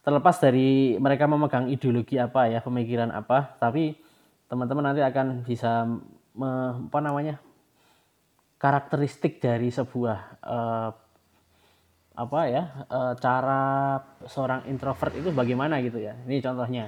Terlepas 0.00 0.40
dari 0.40 0.96
mereka 0.96 1.28
memegang 1.28 1.68
ideologi 1.68 2.16
apa 2.16 2.48
ya, 2.48 2.64
pemikiran 2.64 3.12
apa, 3.12 3.60
tapi 3.60 3.92
teman-teman 4.48 4.88
nanti 4.88 5.04
akan 5.04 5.44
bisa 5.44 5.84
me, 6.32 6.50
apa 6.88 6.98
namanya? 7.04 7.36
Karakteristik 8.62 9.42
dari 9.42 9.74
sebuah 9.74 10.38
uh, 10.46 10.90
apa 12.12 12.40
ya, 12.46 12.62
uh, 12.86 13.18
cara 13.18 13.98
seorang 14.30 14.70
introvert 14.70 15.18
itu 15.18 15.34
bagaimana 15.34 15.82
gitu 15.82 15.98
ya. 15.98 16.14
Ini 16.14 16.38
contohnya 16.38 16.86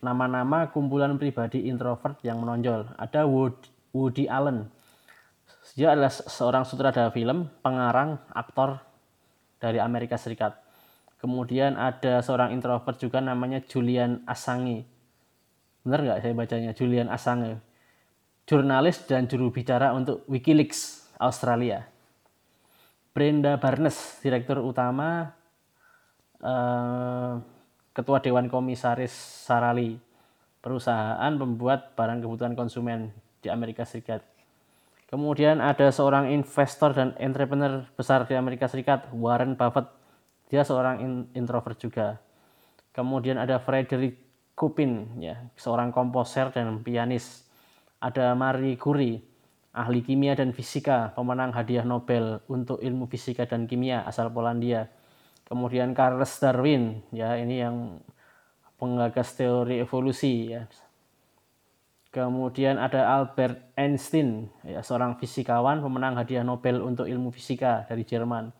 nama-nama 0.00 0.72
kumpulan 0.72 1.20
pribadi 1.20 1.68
introvert 1.68 2.16
yang 2.24 2.40
menonjol. 2.40 2.88
Ada 2.96 3.28
Woody, 3.28 4.24
Allen. 4.32 4.72
Dia 5.76 5.92
adalah 5.92 6.08
seorang 6.08 6.64
sutradara 6.64 7.12
film, 7.12 7.52
pengarang, 7.60 8.16
aktor 8.32 8.80
dari 9.60 9.76
Amerika 9.76 10.16
Serikat. 10.16 10.56
Kemudian 11.20 11.76
ada 11.76 12.24
seorang 12.24 12.56
introvert 12.56 12.96
juga 12.96 13.20
namanya 13.20 13.60
Julian 13.60 14.24
Assange. 14.24 14.88
Benar 15.84 16.00
nggak 16.00 16.20
saya 16.24 16.32
bacanya? 16.32 16.70
Julian 16.72 17.12
Assange. 17.12 17.60
Jurnalis 18.50 19.06
dan 19.06 19.30
juru 19.30 19.54
bicara 19.54 19.94
untuk 19.94 20.26
Wikileaks 20.26 21.06
Australia. 21.22 21.86
Brenda 23.14 23.54
Barnes, 23.62 23.94
Direktur 24.18 24.58
Utama 24.58 25.30
eh, 26.42 27.32
Ketua 27.94 28.18
Dewan 28.18 28.50
Komisaris 28.50 29.14
Sarali, 29.46 29.94
perusahaan 30.58 31.30
pembuat 31.30 31.94
barang 31.94 32.26
kebutuhan 32.26 32.58
konsumen 32.58 33.14
di 33.38 33.54
Amerika 33.54 33.86
Serikat. 33.86 34.26
Kemudian 35.06 35.62
ada 35.62 35.90
seorang 35.90 36.30
investor 36.34 36.90
dan 36.90 37.14
entrepreneur 37.22 37.86
besar 37.94 38.26
di 38.26 38.34
Amerika 38.34 38.66
Serikat, 38.66 39.10
Warren 39.14 39.54
Buffett. 39.54 39.90
Dia 40.50 40.66
seorang 40.66 41.26
introvert 41.38 41.78
juga. 41.78 42.18
Kemudian 42.90 43.38
ada 43.38 43.62
Frederick 43.62 44.18
Kupin, 44.58 45.22
ya, 45.22 45.38
seorang 45.54 45.94
komposer 45.94 46.50
dan 46.50 46.82
pianis. 46.82 47.49
Ada 48.00 48.32
Marie 48.32 48.80
Curie, 48.80 49.20
ahli 49.76 50.00
kimia 50.00 50.32
dan 50.32 50.56
fisika, 50.56 51.12
pemenang 51.12 51.52
hadiah 51.52 51.84
Nobel 51.84 52.40
untuk 52.48 52.80
ilmu 52.80 53.04
fisika 53.06 53.44
dan 53.44 53.68
kimia 53.68 54.02
asal 54.08 54.32
Polandia. 54.32 54.88
Kemudian 55.44 55.92
Charles 55.92 56.32
Darwin, 56.40 57.04
ya 57.12 57.36
ini 57.36 57.60
yang 57.60 58.00
penggagas 58.80 59.36
teori 59.36 59.84
evolusi 59.84 60.56
ya. 60.56 60.64
Kemudian 62.10 62.80
ada 62.80 63.06
Albert 63.06 63.70
Einstein, 63.78 64.50
ya, 64.66 64.82
seorang 64.82 65.14
fisikawan 65.20 65.78
pemenang 65.78 66.18
hadiah 66.18 66.42
Nobel 66.42 66.82
untuk 66.82 67.06
ilmu 67.06 67.30
fisika 67.30 67.86
dari 67.86 68.02
Jerman. 68.02 68.50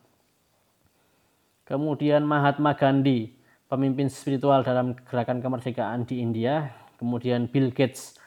Kemudian 1.67 2.23
Mahatma 2.23 2.79
Gandhi, 2.79 3.35
pemimpin 3.67 4.07
spiritual 4.07 4.63
dalam 4.63 4.95
gerakan 4.95 5.43
kemerdekaan 5.43 6.07
di 6.07 6.23
India. 6.23 6.71
Kemudian 6.95 7.51
Bill 7.51 7.75
Gates, 7.75 8.20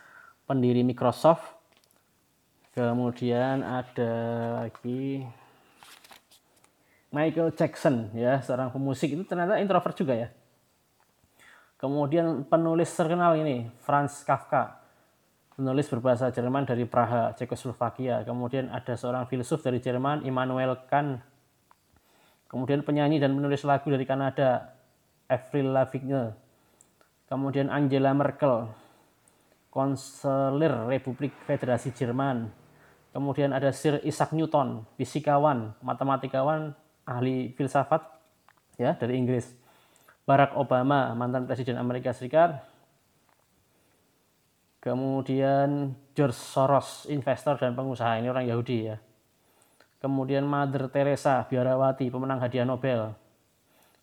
pendiri 0.44 0.84
Microsoft. 0.84 1.56
Kemudian 2.74 3.62
ada 3.62 4.12
lagi 4.64 5.22
Michael 7.14 7.54
Jackson, 7.54 8.10
ya 8.10 8.42
seorang 8.42 8.74
pemusik 8.74 9.14
itu 9.14 9.22
ternyata 9.22 9.62
introvert 9.62 9.94
juga 9.94 10.14
ya. 10.18 10.28
Kemudian 11.78 12.42
penulis 12.50 12.90
terkenal 12.90 13.38
ini 13.38 13.70
Franz 13.86 14.26
Kafka, 14.26 14.82
penulis 15.54 15.86
berbahasa 15.86 16.34
Jerman 16.34 16.66
dari 16.66 16.82
Praha, 16.82 17.30
Cekoslovakia. 17.38 18.26
Kemudian 18.26 18.66
ada 18.74 18.98
seorang 18.98 19.30
filsuf 19.30 19.62
dari 19.62 19.78
Jerman, 19.78 20.26
Immanuel 20.26 20.74
Kant. 20.90 21.22
Kemudian 22.50 22.82
penyanyi 22.82 23.22
dan 23.22 23.34
penulis 23.38 23.62
lagu 23.62 23.86
dari 23.90 24.02
Kanada, 24.02 24.74
Avril 25.30 25.70
Lavigne. 25.70 26.34
Kemudian 27.30 27.70
Angela 27.70 28.10
Merkel, 28.10 28.70
konselir 29.74 30.70
Republik 30.86 31.34
Federasi 31.50 31.90
Jerman. 31.90 32.46
Kemudian 33.10 33.50
ada 33.50 33.74
Sir 33.74 33.98
Isaac 34.06 34.30
Newton, 34.30 34.86
fisikawan, 34.94 35.74
matematikawan, 35.82 36.78
ahli 37.02 37.50
filsafat 37.58 38.06
ya 38.78 38.94
dari 38.94 39.18
Inggris. 39.18 39.50
Barack 40.22 40.54
Obama, 40.54 41.12
mantan 41.12 41.44
presiden 41.44 41.76
Amerika 41.76 42.14
Serikat, 42.14 42.62
Kemudian 44.84 45.96
George 46.12 46.36
Soros, 46.36 47.08
investor 47.08 47.56
dan 47.56 47.72
pengusaha, 47.72 48.20
ini 48.20 48.28
orang 48.28 48.44
Yahudi 48.44 48.92
ya. 48.92 49.00
Kemudian 49.96 50.44
Mother 50.44 50.92
Teresa, 50.92 51.40
biarawati, 51.48 52.12
pemenang 52.12 52.44
hadiah 52.44 52.68
Nobel. 52.68 53.16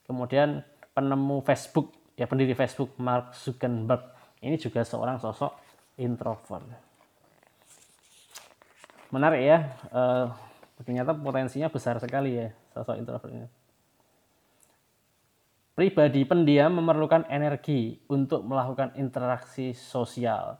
Kemudian 0.09 0.65
penemu 0.97 1.45
Facebook, 1.45 1.93
ya 2.17 2.25
pendiri 2.25 2.57
Facebook, 2.57 2.97
Mark 2.97 3.37
Zuckerberg. 3.37 4.10
Ini 4.41 4.57
juga 4.57 4.81
seorang 4.81 5.21
sosok 5.21 5.53
introvert. 6.01 6.65
Menarik 9.13 9.42
ya, 9.46 9.59
uh, 9.94 10.33
ternyata 10.81 11.13
potensinya 11.13 11.70
besar 11.70 12.01
sekali 12.01 12.42
ya 12.42 12.50
sosok 12.74 12.98
introvert 12.98 13.31
ini. 13.31 13.50
Pribadi 15.72 16.25
pendiam 16.27 16.74
memerlukan 16.74 17.29
energi 17.29 18.01
untuk 18.09 18.44
melakukan 18.44 18.98
interaksi 19.00 19.72
sosial 19.72 20.59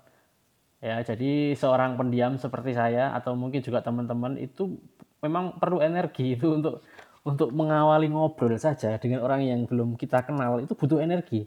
Ya, 0.82 0.98
jadi 1.06 1.54
seorang 1.54 1.94
pendiam 1.94 2.42
seperti 2.42 2.74
saya 2.74 3.14
atau 3.14 3.38
mungkin 3.38 3.62
juga 3.62 3.86
teman-teman 3.86 4.34
itu 4.42 4.82
memang 5.22 5.62
perlu 5.62 5.78
energi 5.78 6.34
itu 6.34 6.58
untuk 6.58 6.82
untuk 7.22 7.54
mengawali 7.54 8.10
ngobrol 8.10 8.58
saja 8.58 8.98
dengan 8.98 9.22
orang 9.22 9.46
yang 9.46 9.70
belum 9.70 9.94
kita 9.94 10.26
kenal 10.26 10.58
itu 10.58 10.74
butuh 10.74 10.98
energi. 10.98 11.46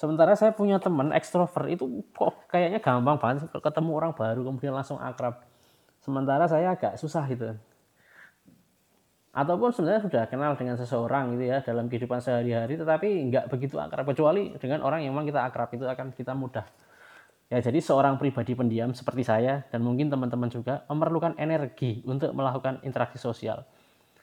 Sementara 0.00 0.32
saya 0.32 0.56
punya 0.56 0.80
teman 0.80 1.12
ekstrovert 1.12 1.68
itu 1.68 2.00
kok 2.16 2.48
kayaknya 2.48 2.80
gampang 2.80 3.20
banget 3.20 3.52
ketemu 3.52 3.90
orang 3.92 4.16
baru 4.16 4.40
kemudian 4.48 4.72
langsung 4.72 4.96
akrab. 4.96 5.44
Sementara 6.00 6.48
saya 6.48 6.72
agak 6.72 6.96
susah 6.96 7.28
gitu. 7.28 7.52
Ataupun 9.36 9.76
sebenarnya 9.76 10.00
sudah 10.00 10.22
kenal 10.24 10.56
dengan 10.56 10.80
seseorang 10.80 11.36
gitu 11.36 11.52
ya 11.52 11.60
dalam 11.60 11.92
kehidupan 11.92 12.24
sehari-hari 12.24 12.80
tetapi 12.80 13.28
nggak 13.28 13.52
begitu 13.52 13.76
akrab 13.76 14.08
kecuali 14.08 14.56
dengan 14.56 14.80
orang 14.80 15.04
yang 15.04 15.12
memang 15.12 15.28
kita 15.28 15.44
akrab 15.44 15.68
itu 15.76 15.84
akan 15.84 16.16
kita 16.16 16.32
mudah 16.32 16.64
Ya, 17.50 17.58
jadi 17.58 17.82
seorang 17.82 18.14
pribadi 18.14 18.54
pendiam 18.54 18.94
seperti 18.94 19.26
saya 19.26 19.66
dan 19.74 19.82
mungkin 19.82 20.06
teman-teman 20.06 20.46
juga 20.46 20.86
memerlukan 20.86 21.34
energi 21.34 21.98
untuk 22.06 22.30
melakukan 22.30 22.78
interaksi 22.86 23.18
sosial. 23.18 23.66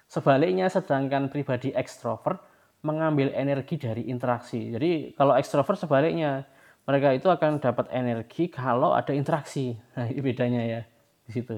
Sebaliknya, 0.08 0.72
sedangkan 0.72 1.28
pribadi 1.28 1.76
ekstrovert 1.76 2.40
mengambil 2.86 3.34
energi 3.34 3.80
dari 3.80 4.10
interaksi. 4.10 4.74
Jadi, 4.74 5.14
kalau 5.18 5.34
ekstrovert 5.34 5.80
sebaliknya, 5.82 6.46
mereka 6.88 7.12
itu 7.12 7.28
akan 7.28 7.60
dapat 7.60 7.92
energi 7.92 8.48
kalau 8.48 8.96
ada 8.96 9.12
interaksi. 9.12 9.76
Nah, 9.98 10.06
ini 10.08 10.22
bedanya 10.22 10.62
ya 10.64 10.82
di 11.28 11.32
situ. 11.36 11.58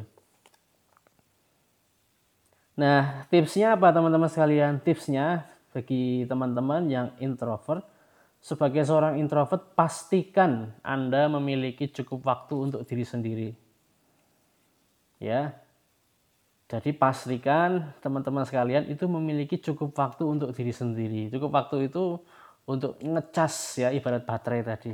Nah, 2.80 3.28
tipsnya 3.28 3.76
apa 3.76 3.92
teman-teman 3.92 4.32
sekalian? 4.32 4.80
Tipsnya 4.80 5.44
bagi 5.76 6.24
teman-teman 6.26 6.88
yang 6.88 7.08
introvert, 7.20 7.84
sebagai 8.40 8.88
seorang 8.88 9.20
introvert, 9.20 9.76
pastikan 9.76 10.72
Anda 10.80 11.28
memiliki 11.28 11.92
cukup 11.92 12.24
waktu 12.24 12.56
untuk 12.56 12.82
diri 12.88 13.04
sendiri. 13.04 13.50
Ya. 15.20 15.60
Jadi 16.70 16.94
pastikan 16.94 17.98
teman-teman 18.04 18.46
sekalian 18.46 18.86
itu 18.94 19.10
memiliki 19.10 19.58
cukup 19.58 19.90
waktu 19.98 20.24
untuk 20.30 20.50
diri 20.54 20.70
sendiri. 20.70 21.22
Cukup 21.34 21.50
waktu 21.50 21.90
itu 21.90 22.22
untuk 22.70 22.94
ngecas 23.02 23.82
ya 23.82 23.90
ibarat 23.90 24.24
baterai 24.30 24.62
tadi. 24.62 24.94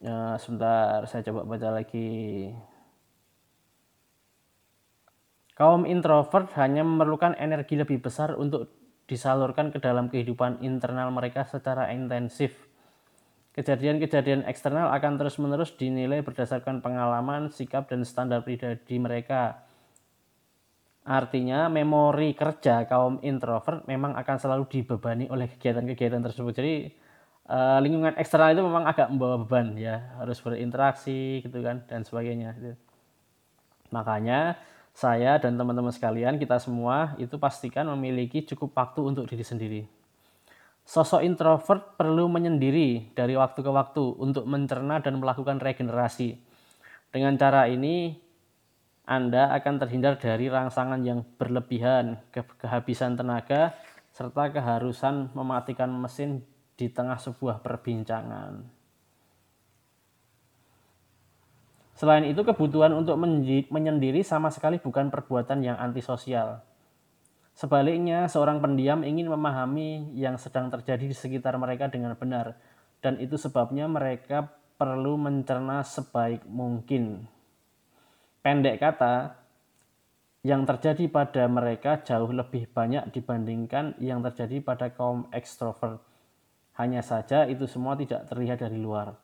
Ya, 0.00 0.36
sebentar 0.40 1.04
saya 1.08 1.22
coba 1.28 1.40
baca 1.44 1.68
lagi. 1.76 2.08
Kaum 5.56 5.88
introvert 5.88 6.52
hanya 6.60 6.84
memerlukan 6.84 7.32
energi 7.36 7.80
lebih 7.80 8.04
besar 8.04 8.36
untuk 8.36 8.68
disalurkan 9.08 9.72
ke 9.72 9.80
dalam 9.80 10.08
kehidupan 10.12 10.60
internal 10.60 11.08
mereka 11.12 11.44
secara 11.48 11.92
intensif. 11.92 12.65
Kejadian-kejadian 13.56 14.44
eksternal 14.44 14.92
akan 14.92 15.16
terus-menerus 15.16 15.72
dinilai 15.80 16.20
berdasarkan 16.20 16.84
pengalaman, 16.84 17.48
sikap, 17.48 17.88
dan 17.88 18.04
standar 18.04 18.44
pribadi 18.44 19.00
mereka. 19.00 19.64
Artinya, 21.08 21.72
memori 21.72 22.36
kerja 22.36 22.84
kaum 22.84 23.16
introvert 23.24 23.88
memang 23.88 24.12
akan 24.12 24.36
selalu 24.36 24.68
dibebani 24.68 25.32
oleh 25.32 25.48
kegiatan-kegiatan 25.48 26.20
tersebut. 26.20 26.52
Jadi, 26.52 26.74
eh, 27.48 27.78
lingkungan 27.80 28.20
eksternal 28.20 28.52
itu 28.52 28.60
memang 28.60 28.84
agak 28.84 29.08
membawa 29.08 29.40
beban 29.40 29.72
ya, 29.80 30.04
harus 30.20 30.36
berinteraksi 30.44 31.40
gitu 31.40 31.64
kan 31.64 31.80
dan 31.88 32.04
sebagainya. 32.04 32.52
Makanya 33.88 34.60
saya 34.92 35.40
dan 35.40 35.56
teman-teman 35.56 35.96
sekalian, 35.96 36.36
kita 36.36 36.60
semua 36.60 37.16
itu 37.16 37.40
pastikan 37.40 37.88
memiliki 37.88 38.44
cukup 38.44 38.76
waktu 38.76 39.00
untuk 39.00 39.24
diri 39.24 39.44
sendiri. 39.48 39.95
Sosok 40.86 41.26
introvert 41.26 41.98
perlu 41.98 42.30
menyendiri 42.30 43.10
dari 43.10 43.34
waktu 43.34 43.58
ke 43.58 43.70
waktu 43.74 44.22
untuk 44.22 44.46
mencerna 44.46 45.02
dan 45.02 45.18
melakukan 45.18 45.58
regenerasi. 45.58 46.38
Dengan 47.10 47.34
cara 47.34 47.66
ini, 47.66 48.14
Anda 49.02 49.50
akan 49.58 49.82
terhindar 49.82 50.14
dari 50.14 50.46
rangsangan 50.46 51.02
yang 51.02 51.26
berlebihan, 51.42 52.22
kehabisan 52.30 53.18
tenaga, 53.18 53.74
serta 54.14 54.54
keharusan 54.54 55.34
mematikan 55.34 55.90
mesin 55.90 56.46
di 56.78 56.86
tengah 56.86 57.18
sebuah 57.18 57.66
perbincangan. 57.66 58.62
Selain 61.98 62.30
itu, 62.30 62.46
kebutuhan 62.46 62.94
untuk 62.94 63.18
menyendiri 63.74 64.22
sama 64.22 64.54
sekali 64.54 64.78
bukan 64.78 65.10
perbuatan 65.10 65.66
yang 65.66 65.80
antisosial. 65.82 66.62
Sebaliknya, 67.56 68.28
seorang 68.28 68.60
pendiam 68.60 69.00
ingin 69.00 69.32
memahami 69.32 70.12
yang 70.12 70.36
sedang 70.36 70.68
terjadi 70.68 71.08
di 71.08 71.16
sekitar 71.16 71.56
mereka 71.56 71.88
dengan 71.88 72.12
benar, 72.12 72.52
dan 73.00 73.16
itu 73.16 73.40
sebabnya 73.40 73.88
mereka 73.88 74.52
perlu 74.76 75.16
mencerna 75.16 75.80
sebaik 75.80 76.44
mungkin. 76.44 77.24
Pendek 78.44 78.76
kata, 78.76 79.40
yang 80.44 80.68
terjadi 80.68 81.08
pada 81.08 81.48
mereka 81.48 82.04
jauh 82.04 82.28
lebih 82.28 82.68
banyak 82.70 83.08
dibandingkan 83.08 83.96
yang 84.04 84.20
terjadi 84.20 84.60
pada 84.60 84.92
kaum 84.92 85.24
ekstrovert. 85.32 86.04
Hanya 86.76 87.00
saja 87.00 87.48
itu 87.48 87.64
semua 87.64 87.96
tidak 87.96 88.28
terlihat 88.28 88.60
dari 88.60 88.76
luar. 88.76 89.16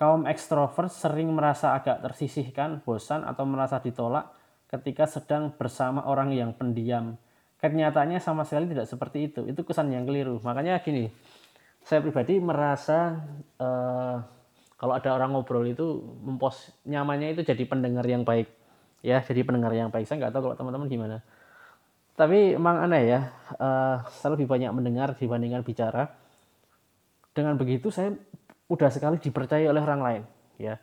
Kaum 0.00 0.24
ekstrovert 0.24 0.88
sering 0.88 1.28
merasa 1.30 1.76
agak 1.76 2.00
tersisihkan, 2.00 2.80
bosan, 2.82 3.22
atau 3.22 3.44
merasa 3.44 3.78
ditolak 3.78 4.41
ketika 4.72 5.04
sedang 5.04 5.52
bersama 5.52 6.02
orang 6.08 6.32
yang 6.32 6.56
pendiam. 6.56 7.20
Kenyataannya 7.60 8.18
sama 8.18 8.42
sekali 8.42 8.72
tidak 8.72 8.88
seperti 8.88 9.30
itu. 9.30 9.46
Itu 9.46 9.62
kesan 9.62 9.92
yang 9.92 10.08
keliru. 10.08 10.42
Makanya 10.42 10.82
gini, 10.82 11.12
saya 11.82 12.02
pribadi 12.02 12.38
merasa 12.38 13.22
uh, 13.58 14.18
kalau 14.78 14.98
ada 14.98 15.14
orang 15.14 15.34
ngobrol 15.34 15.62
itu 15.66 16.02
mempos 16.26 16.74
nyamannya 16.82 17.38
itu 17.38 17.46
jadi 17.46 17.62
pendengar 17.66 18.02
yang 18.02 18.26
baik 18.26 18.50
ya 19.02 19.22
jadi 19.22 19.42
pendengar 19.42 19.74
yang 19.74 19.90
baik 19.90 20.06
saya 20.06 20.26
nggak 20.26 20.34
tahu 20.34 20.50
kalau 20.50 20.56
teman-teman 20.58 20.86
gimana 20.90 21.16
tapi 22.14 22.54
emang 22.54 22.86
aneh 22.86 23.02
ya 23.06 23.20
uh, 23.58 24.02
saya 24.10 24.38
lebih 24.38 24.46
banyak 24.46 24.70
mendengar 24.70 25.14
dibandingkan 25.18 25.62
bicara 25.66 26.10
dengan 27.34 27.58
begitu 27.58 27.90
saya 27.90 28.14
udah 28.70 28.90
sekali 28.90 29.18
dipercaya 29.18 29.66
oleh 29.70 29.82
orang 29.82 30.02
lain 30.02 30.22
ya 30.58 30.78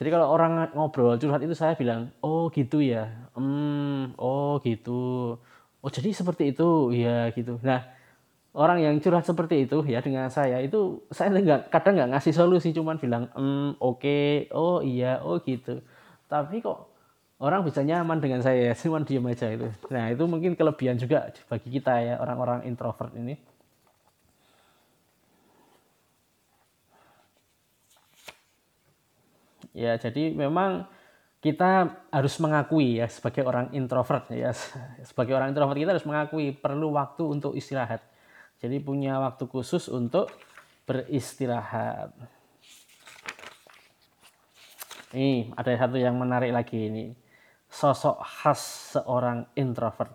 jadi 0.00 0.08
kalau 0.16 0.32
orang 0.32 0.72
ngobrol 0.72 1.20
curhat 1.20 1.44
itu 1.44 1.52
saya 1.52 1.76
bilang 1.76 2.08
oh 2.24 2.48
gitu 2.48 2.80
ya. 2.80 3.12
Hmm 3.36 4.16
oh 4.16 4.56
gitu. 4.64 5.36
Oh 5.84 5.90
jadi 5.92 6.16
seperti 6.16 6.56
itu? 6.56 6.96
Ya 6.96 7.28
gitu. 7.36 7.60
Nah 7.60 7.84
orang 8.56 8.80
yang 8.80 8.96
curhat 9.04 9.28
seperti 9.28 9.68
itu 9.68 9.84
ya 9.84 10.00
dengan 10.00 10.32
saya 10.32 10.58
itu 10.64 11.04
saya 11.12 11.30
nggak 11.30 11.68
kadang 11.68 12.00
nggak 12.00 12.10
ngasih 12.16 12.34
solusi 12.34 12.72
cuman 12.72 12.96
bilang 12.96 13.28
mm, 13.36 13.78
oke 13.78 14.00
okay, 14.00 14.48
oh 14.56 14.80
iya 14.80 15.20
oh 15.20 15.36
gitu. 15.44 15.84
Tapi 16.26 16.64
kok 16.64 16.90
orang 17.40 17.64
bisa 17.64 17.80
nyaman 17.80 18.20
dengan 18.20 18.40
saya 18.44 18.76
cuman 18.80 19.02
diem 19.02 19.24
aja 19.26 19.48
itu 19.50 19.66
nah 19.88 20.12
itu 20.12 20.24
mungkin 20.28 20.54
kelebihan 20.54 21.00
juga 21.00 21.32
bagi 21.48 21.68
kita 21.72 21.92
ya 22.04 22.14
orang-orang 22.20 22.68
introvert 22.68 23.10
ini 23.16 23.40
ya 29.76 29.96
jadi 29.96 30.34
memang 30.34 30.86
kita 31.40 32.04
harus 32.12 32.36
mengakui 32.36 33.00
ya 33.00 33.08
sebagai 33.08 33.46
orang 33.46 33.72
introvert 33.72 34.28
ya 34.34 34.52
sebagai 35.08 35.32
orang 35.36 35.50
introvert 35.52 35.78
kita 35.78 35.92
harus 35.96 36.08
mengakui 36.08 36.52
perlu 36.52 36.92
waktu 36.94 37.22
untuk 37.24 37.56
istirahat 37.56 38.04
jadi 38.60 38.76
punya 38.84 39.16
waktu 39.16 39.48
khusus 39.48 39.88
untuk 39.88 40.28
beristirahat. 40.84 42.12
Ini 45.16 45.56
ada 45.56 45.70
satu 45.80 45.96
yang 45.96 46.20
menarik 46.20 46.52
lagi 46.52 46.92
ini. 46.92 47.16
Sosok 47.70 48.20
khas 48.20 48.60
seorang 48.98 49.48
introvert. 49.56 50.12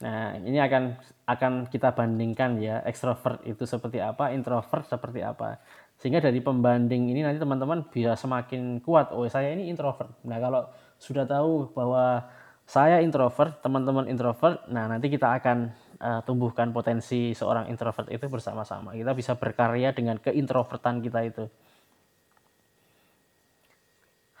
Nah, 0.00 0.32
ini 0.40 0.56
akan 0.56 0.96
akan 1.28 1.52
kita 1.68 1.92
bandingkan 1.92 2.56
ya, 2.56 2.80
ekstrovert 2.86 3.44
itu 3.44 3.68
seperti 3.68 4.00
apa, 4.00 4.32
introvert 4.32 4.86
seperti 4.88 5.20
apa. 5.26 5.60
Sehingga 6.00 6.24
dari 6.24 6.40
pembanding 6.40 7.12
ini 7.12 7.20
nanti 7.20 7.36
teman-teman 7.36 7.84
bisa 7.92 8.16
semakin 8.16 8.80
kuat, 8.80 9.12
oh 9.12 9.28
saya 9.28 9.52
ini 9.52 9.68
introvert. 9.68 10.08
Nah, 10.24 10.40
kalau 10.40 10.64
sudah 10.96 11.28
tahu 11.28 11.68
bahwa 11.76 12.24
saya 12.64 13.04
introvert, 13.04 13.60
teman-teman 13.60 14.08
introvert, 14.08 14.64
nah 14.72 14.88
nanti 14.88 15.12
kita 15.12 15.36
akan 15.36 15.68
uh, 16.00 16.20
tumbuhkan 16.24 16.72
potensi 16.72 17.36
seorang 17.36 17.68
introvert 17.68 18.08
itu 18.08 18.24
bersama-sama. 18.32 18.96
Kita 18.96 19.12
bisa 19.12 19.36
berkarya 19.36 19.92
dengan 19.92 20.16
keintrovertan 20.16 21.04
kita 21.04 21.20
itu. 21.20 21.44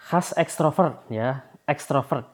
Khas 0.00 0.32
ekstrovert 0.40 1.04
ya, 1.12 1.44
ekstrovert. 1.68 2.24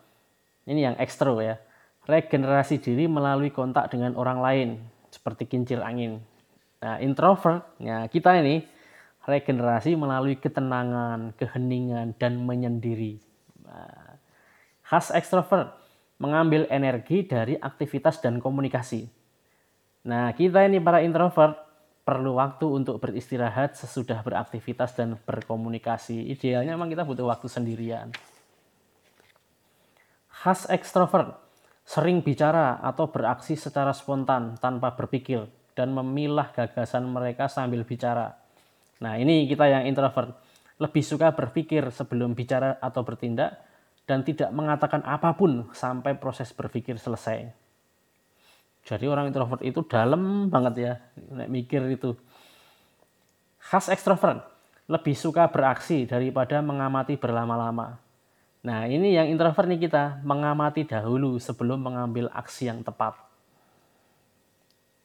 Ini 0.71 0.93
yang 0.93 0.97
ekstro 1.03 1.43
ya. 1.43 1.59
Regenerasi 2.07 2.79
diri 2.79 3.11
melalui 3.11 3.51
kontak 3.51 3.91
dengan 3.91 4.15
orang 4.15 4.39
lain 4.39 4.69
seperti 5.11 5.51
kincir 5.51 5.83
angin. 5.83 6.23
Nah, 6.79 7.03
introvert 7.03 7.67
ya 7.83 8.07
kita 8.07 8.39
ini 8.39 8.76
regenerasi 9.27 9.99
melalui 9.99 10.39
ketenangan, 10.39 11.35
keheningan 11.35 12.15
dan 12.15 12.39
menyendiri. 12.47 13.19
Nah, 13.67 14.17
khas 14.87 15.11
ekstrovert 15.11 15.75
mengambil 16.23 16.65
energi 16.71 17.27
dari 17.27 17.59
aktivitas 17.59 18.23
dan 18.23 18.39
komunikasi. 18.39 19.11
Nah, 20.07 20.31
kita 20.33 20.63
ini 20.65 20.79
para 20.79 21.03
introvert 21.03 21.59
perlu 22.07 22.39
waktu 22.39 22.71
untuk 22.71 23.03
beristirahat 23.03 23.75
sesudah 23.75 24.23
beraktivitas 24.23 24.95
dan 24.95 25.19
berkomunikasi. 25.19 26.31
Idealnya 26.31 26.79
memang 26.79 26.87
kita 26.87 27.03
butuh 27.03 27.27
waktu 27.27 27.51
sendirian. 27.51 28.15
Khas 30.31 30.71
ekstrovert, 30.71 31.35
sering 31.83 32.23
bicara 32.23 32.79
atau 32.79 33.11
beraksi 33.11 33.59
secara 33.59 33.91
spontan 33.91 34.55
tanpa 34.63 34.95
berpikir 34.95 35.51
dan 35.75 35.91
memilah 35.91 36.55
gagasan 36.55 37.11
mereka 37.11 37.51
sambil 37.51 37.83
bicara. 37.83 38.46
Nah, 39.03 39.21
ini 39.21 39.45
kita 39.45 39.69
yang 39.69 39.85
introvert 39.85 40.37
lebih 40.77 41.05
suka 41.05 41.33
berpikir 41.33 41.89
sebelum 41.89 42.37
bicara 42.37 42.77
atau 42.81 43.01
bertindak 43.01 43.57
dan 44.07 44.23
tidak 44.23 44.53
mengatakan 44.53 45.03
apa 45.03 45.35
pun 45.35 45.69
sampai 45.73 46.15
proses 46.17 46.53
berpikir 46.53 46.97
selesai. 47.01 47.51
Jadi 48.87 49.05
orang 49.11 49.35
introvert 49.35 49.67
itu 49.67 49.83
dalam 49.83 50.47
banget 50.47 50.75
ya, 50.79 50.95
nek 51.35 51.51
mikir 51.51 51.83
itu. 51.91 52.15
Khas 53.59 53.91
ekstrovert, 53.91 54.47
lebih 54.87 55.19
suka 55.19 55.51
beraksi 55.51 56.07
daripada 56.07 56.63
mengamati 56.63 57.19
berlama-lama. 57.19 57.99
Nah 58.63 58.87
ini 58.87 59.11
yang 59.11 59.27
introvert 59.27 59.67
nih 59.67 59.91
kita, 59.91 60.23
mengamati 60.23 60.87
dahulu 60.87 61.43
sebelum 61.43 61.83
mengambil 61.83 62.31
aksi 62.31 62.71
yang 62.71 62.87
tepat. 62.87 63.19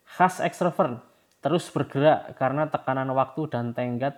Khas 0.05 0.37
ekstrovert, 0.45 1.01
terus 1.41 1.67
bergerak 1.73 2.37
karena 2.37 2.69
tekanan 2.69 3.09
waktu 3.11 3.49
dan 3.49 3.73
tenggat 3.73 4.17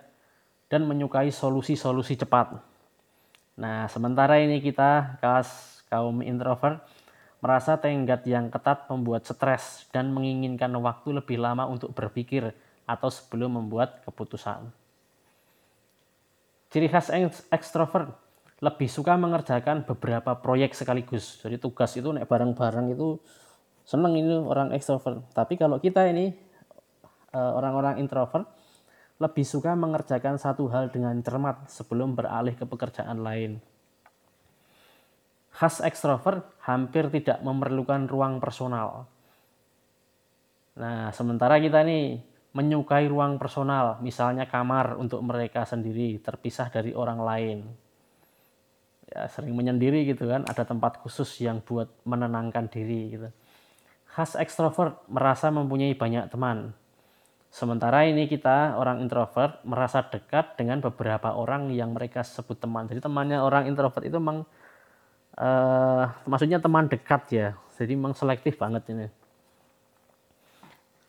dan 0.68 0.84
menyukai 0.84 1.32
solusi-solusi 1.32 2.20
cepat. 2.20 2.60
Nah 3.58 3.88
sementara 3.88 4.40
ini 4.40 4.60
kita, 4.60 5.18
khas 5.18 5.80
kaum 5.88 6.20
introvert, 6.20 6.84
Merasa 7.44 7.76
tenggat 7.76 8.24
yang 8.24 8.48
ketat 8.48 8.88
membuat 8.88 9.28
stres 9.28 9.84
dan 9.92 10.16
menginginkan 10.16 10.72
waktu 10.80 11.12
lebih 11.12 11.36
lama 11.36 11.68
untuk 11.68 11.92
berpikir 11.92 12.56
atau 12.88 13.12
sebelum 13.12 13.60
membuat 13.60 14.00
keputusan. 14.08 14.72
Ciri 16.72 16.88
khas 16.88 17.12
ekstrovert 17.52 18.16
lebih 18.64 18.88
suka 18.88 19.20
mengerjakan 19.20 19.84
beberapa 19.84 20.40
proyek 20.40 20.72
sekaligus. 20.72 21.36
Jadi 21.44 21.60
tugas 21.60 21.92
itu 21.92 22.08
naik 22.08 22.32
bareng-bareng 22.32 22.96
itu 22.96 23.20
seneng 23.84 24.16
ini 24.16 24.40
orang 24.40 24.72
ekstrovert. 24.72 25.20
Tapi 25.36 25.60
kalau 25.60 25.76
kita 25.76 26.00
ini 26.08 26.32
orang-orang 27.34 27.98
introvert 27.98 28.46
lebih 29.18 29.46
suka 29.46 29.74
mengerjakan 29.74 30.38
satu 30.38 30.70
hal 30.70 30.90
dengan 30.90 31.18
cermat 31.22 31.70
sebelum 31.70 32.14
beralih 32.14 32.54
ke 32.54 32.66
pekerjaan 32.66 33.22
lain 33.22 33.62
khas 35.54 35.78
ekstrovert 35.86 36.42
hampir 36.66 37.06
tidak 37.14 37.38
memerlukan 37.46 38.10
ruang 38.10 38.42
personal. 38.42 39.06
Nah, 40.74 41.14
sementara 41.14 41.62
kita 41.62 41.86
nih 41.86 42.18
menyukai 42.54 43.06
ruang 43.06 43.38
personal, 43.38 44.02
misalnya 44.02 44.50
kamar 44.50 44.98
untuk 44.98 45.22
mereka 45.22 45.62
sendiri, 45.62 46.18
terpisah 46.18 46.66
dari 46.74 46.90
orang 46.90 47.20
lain. 47.22 47.58
Ya, 49.14 49.30
sering 49.30 49.54
menyendiri 49.54 50.02
gitu 50.10 50.26
kan, 50.26 50.42
ada 50.50 50.66
tempat 50.66 50.98
khusus 50.98 51.30
yang 51.38 51.62
buat 51.62 51.86
menenangkan 52.02 52.66
diri 52.66 53.14
gitu. 53.14 53.28
Khas 54.10 54.34
ekstrovert 54.34 55.06
merasa 55.06 55.54
mempunyai 55.54 55.94
banyak 55.94 56.30
teman. 56.34 56.74
Sementara 57.54 58.02
ini 58.02 58.26
kita 58.26 58.74
orang 58.74 58.98
introvert 58.98 59.62
merasa 59.62 60.02
dekat 60.02 60.58
dengan 60.58 60.82
beberapa 60.82 61.38
orang 61.38 61.70
yang 61.70 61.94
mereka 61.94 62.26
sebut 62.26 62.58
teman. 62.58 62.90
Jadi 62.90 62.98
temannya 62.98 63.38
orang 63.38 63.70
introvert 63.70 64.02
itu 64.02 64.18
memang 64.18 64.42
uh, 65.38 66.04
maksudnya 66.26 66.58
teman 66.58 66.90
dekat 66.90 67.22
ya. 67.30 67.48
Jadi 67.78 67.94
memang 67.94 68.18
selektif 68.18 68.58
banget 68.58 68.90
ini. 68.90 69.06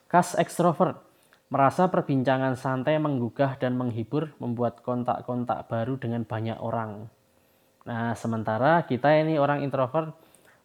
Khas 0.06 0.38
ekstrovert 0.38 1.02
merasa 1.50 1.90
perbincangan 1.90 2.54
santai 2.54 3.02
menggugah 3.02 3.58
dan 3.58 3.74
menghibur 3.74 4.38
membuat 4.38 4.86
kontak-kontak 4.86 5.66
baru 5.66 5.98
dengan 5.98 6.30
banyak 6.30 6.62
orang. 6.62 7.10
Nah 7.90 8.14
sementara 8.14 8.86
kita 8.86 9.18
ini 9.18 9.42
orang 9.42 9.66
introvert 9.66 10.14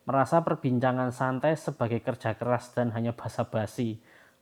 merasa 0.05 0.45
perbincangan 0.45 1.09
santai 1.09 1.57
sebagai 1.57 2.05
kerja 2.05 2.37
keras 2.37 2.69
dan 2.77 2.93
hanya 2.93 3.17
basa-basi 3.17 3.97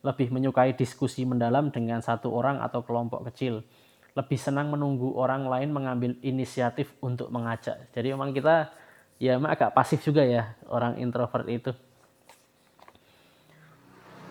lebih 0.07 0.31
menyukai 0.31 0.75
diskusi 0.79 1.27
mendalam 1.27 1.75
dengan 1.75 1.99
satu 2.03 2.31
orang 2.31 2.63
atau 2.63 2.87
kelompok 2.87 3.29
kecil 3.33 3.67
lebih 4.15 4.39
senang 4.39 4.71
menunggu 4.71 5.15
orang 5.15 5.47
lain 5.47 5.71
mengambil 5.71 6.15
inisiatif 6.23 6.95
untuk 7.03 7.31
mengajak 7.31 7.91
jadi 7.95 8.15
memang 8.15 8.35
kita 8.35 8.71
ya 9.19 9.35
emang 9.35 9.51
agak 9.53 9.75
pasif 9.75 10.01
juga 10.03 10.23
ya 10.23 10.55
orang 10.71 10.97
introvert 11.03 11.47
itu. 11.51 11.75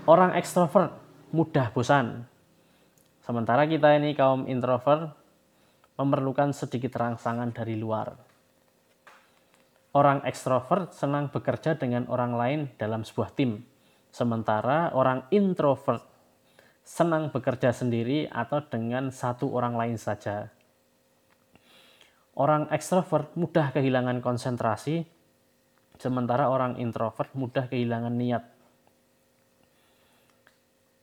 Orang 0.07 0.31
ekstrovert 0.39 0.95
mudah 1.35 1.67
bosan. 1.75 2.23
Sementara 3.27 3.67
kita 3.67 3.91
ini 3.99 4.15
kaum 4.15 4.47
introvert 4.47 5.11
memerlukan 5.99 6.55
sedikit 6.55 6.95
rangsangan 6.95 7.51
dari 7.51 7.75
luar. 7.75 8.15
Orang 9.91 10.23
ekstrovert 10.23 10.95
senang 10.95 11.27
bekerja 11.27 11.75
dengan 11.75 12.07
orang 12.07 12.39
lain 12.39 12.59
dalam 12.79 13.03
sebuah 13.03 13.35
tim, 13.35 13.67
sementara 14.11 14.91
orang 14.95 15.27
introvert 15.29 16.03
senang 16.87 17.27
bekerja 17.35 17.75
sendiri 17.75 18.31
atau 18.31 18.63
dengan 18.63 19.11
satu 19.11 19.51
orang 19.51 19.75
lain 19.75 19.99
saja. 19.99 20.47
Orang 22.37 22.71
ekstrovert 22.71 23.35
mudah 23.35 23.75
kehilangan 23.75 24.23
konsentrasi, 24.23 25.03
sementara 25.99 26.47
orang 26.47 26.79
introvert 26.79 27.33
mudah 27.35 27.67
kehilangan 27.67 28.15
niat. 28.15 28.43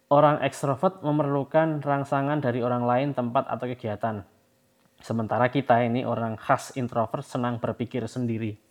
Orang 0.08 0.40
ekstrovert 0.40 1.02
memerlukan 1.02 1.82
rangsangan 1.82 2.38
dari 2.38 2.62
orang 2.62 2.86
lain, 2.86 3.08
tempat, 3.12 3.50
atau 3.50 3.66
kegiatan. 3.66 4.22
Sementara 5.04 5.52
kita 5.52 5.84
ini 5.84 6.06
orang 6.06 6.38
khas 6.40 6.72
introvert 6.80 7.26
senang 7.26 7.60
berpikir 7.60 8.08
sendiri. 8.08 8.63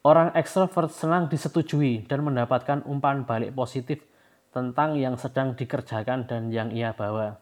Orang 0.00 0.32
ekstrovert 0.32 0.88
senang 0.88 1.28
disetujui 1.28 2.08
dan 2.08 2.24
mendapatkan 2.24 2.80
umpan 2.88 3.28
balik 3.28 3.52
positif 3.52 4.00
tentang 4.48 4.96
yang 4.96 5.20
sedang 5.20 5.52
dikerjakan 5.52 6.24
dan 6.24 6.48
yang 6.48 6.72
ia 6.72 6.96
bawa. 6.96 7.36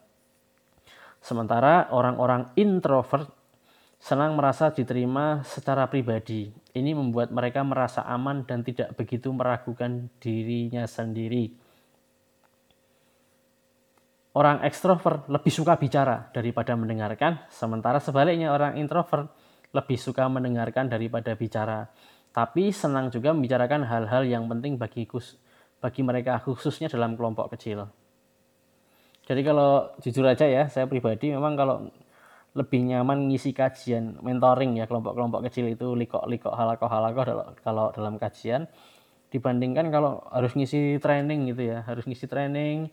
Sementara 1.23 1.87
orang-orang 1.95 2.51
introvert 2.59 3.31
senang 3.99 4.35
merasa 4.35 4.75
diterima 4.75 5.43
secara 5.47 5.87
pribadi. 5.87 6.51
Ini 6.75 6.95
membuat 6.95 7.35
mereka 7.35 7.63
merasa 7.63 8.03
aman 8.07 8.47
dan 8.47 8.63
tidak 8.63 8.95
begitu 8.95 9.31
meragukan 9.35 10.11
dirinya 10.19 10.87
sendiri. 10.87 11.55
Orang 14.39 14.63
ekstrovert 14.63 15.27
lebih 15.27 15.51
suka 15.51 15.75
bicara 15.75 16.31
daripada 16.31 16.79
mendengarkan, 16.79 17.43
sementara 17.51 17.99
sebaliknya 17.99 18.55
orang 18.55 18.79
introvert 18.79 19.35
lebih 19.75 19.99
suka 19.99 20.31
mendengarkan 20.31 20.87
daripada 20.87 21.35
bicara. 21.35 21.91
Tapi 22.33 22.71
senang 22.71 23.11
juga 23.11 23.35
membicarakan 23.35 23.83
hal-hal 23.89 24.23
yang 24.29 24.47
penting 24.47 24.79
bagi 24.79 25.09
bagi 25.79 26.01
mereka 26.03 26.39
khususnya 26.45 26.87
dalam 26.91 27.19
kelompok 27.19 27.55
kecil. 27.55 27.89
Jadi 29.29 29.41
kalau 29.45 29.93
jujur 30.01 30.25
aja 30.25 30.49
ya, 30.49 30.65
saya 30.73 30.89
pribadi 30.89 31.35
memang 31.35 31.53
kalau 31.59 31.77
lebih 32.57 32.81
nyaman 32.91 33.29
ngisi 33.29 33.53
kajian 33.53 34.19
mentoring 34.25 34.81
ya 34.81 34.89
kelompok-kelompok 34.89 35.47
kecil 35.47 35.69
itu 35.71 35.95
likok-likok 35.95 36.51
halako-halako 36.51 37.21
kalau 37.61 37.87
dalam 37.93 38.17
kajian 38.17 38.67
dibandingkan 39.29 39.93
kalau 39.93 40.25
harus 40.33 40.57
ngisi 40.57 40.97
training 40.99 41.53
gitu 41.53 41.71
ya 41.71 41.85
harus 41.85 42.09
ngisi 42.09 42.25
training 42.25 42.89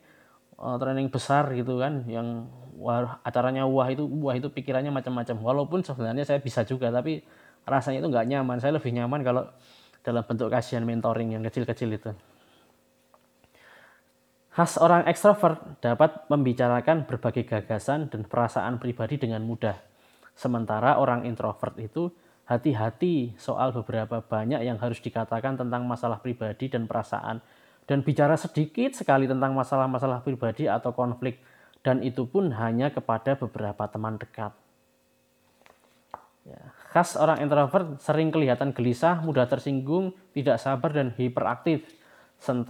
uh, 0.60 0.76
training 0.76 1.08
besar 1.08 1.48
gitu 1.56 1.80
kan 1.80 2.04
yang 2.04 2.46
wah, 2.76 3.18
acaranya 3.24 3.64
wah 3.64 3.88
itu 3.88 4.04
wah 4.04 4.36
itu 4.36 4.52
pikirannya 4.52 4.92
macam-macam 4.92 5.36
walaupun 5.40 5.80
sebenarnya 5.80 6.28
saya 6.28 6.38
bisa 6.44 6.62
juga 6.68 6.92
tapi 6.92 7.24
rasanya 7.66 8.00
itu 8.00 8.08
nggak 8.08 8.26
nyaman. 8.30 8.56
Saya 8.62 8.78
lebih 8.78 8.94
nyaman 8.94 9.20
kalau 9.26 9.42
dalam 10.06 10.22
bentuk 10.22 10.48
kajian 10.48 10.86
mentoring 10.86 11.34
yang 11.34 11.42
kecil-kecil 11.42 11.90
itu. 11.90 12.10
Khas 14.56 14.80
orang 14.80 15.04
ekstrovert 15.04 15.60
dapat 15.84 16.24
membicarakan 16.32 17.04
berbagai 17.04 17.44
gagasan 17.44 18.08
dan 18.08 18.24
perasaan 18.24 18.80
pribadi 18.80 19.20
dengan 19.20 19.44
mudah. 19.44 19.76
Sementara 20.32 20.96
orang 20.96 21.28
introvert 21.28 21.76
itu 21.76 22.08
hati-hati 22.48 23.36
soal 23.36 23.74
beberapa 23.76 24.24
banyak 24.24 24.64
yang 24.64 24.80
harus 24.80 25.02
dikatakan 25.04 25.60
tentang 25.60 25.84
masalah 25.84 26.24
pribadi 26.24 26.72
dan 26.72 26.88
perasaan. 26.88 27.44
Dan 27.84 28.00
bicara 28.00 28.34
sedikit 28.40 28.96
sekali 28.96 29.28
tentang 29.28 29.52
masalah-masalah 29.52 30.24
pribadi 30.24 30.72
atau 30.72 30.96
konflik. 30.96 31.36
Dan 31.84 32.00
itu 32.00 32.24
pun 32.24 32.48
hanya 32.56 32.88
kepada 32.88 33.36
beberapa 33.36 33.84
teman 33.92 34.16
dekat. 34.16 34.56
Ya, 36.48 36.62
khas 36.90 37.18
orang 37.18 37.42
introvert 37.42 37.98
sering 37.98 38.30
kelihatan 38.30 38.70
gelisah, 38.72 39.20
mudah 39.20 39.50
tersinggung, 39.50 40.14
tidak 40.32 40.62
sabar 40.62 40.90
dan 40.94 41.12
hiperaktif 41.18 41.86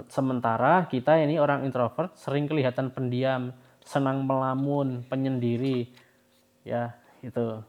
Sementara 0.08 0.86
kita 0.86 1.18
ini 1.20 1.42
orang 1.42 1.66
introvert 1.66 2.14
sering 2.14 2.46
kelihatan 2.46 2.94
pendiam, 2.94 3.50
senang 3.82 4.22
melamun, 4.24 5.02
penyendiri. 5.10 5.90
Ya, 6.62 6.96
itu. 7.20 7.60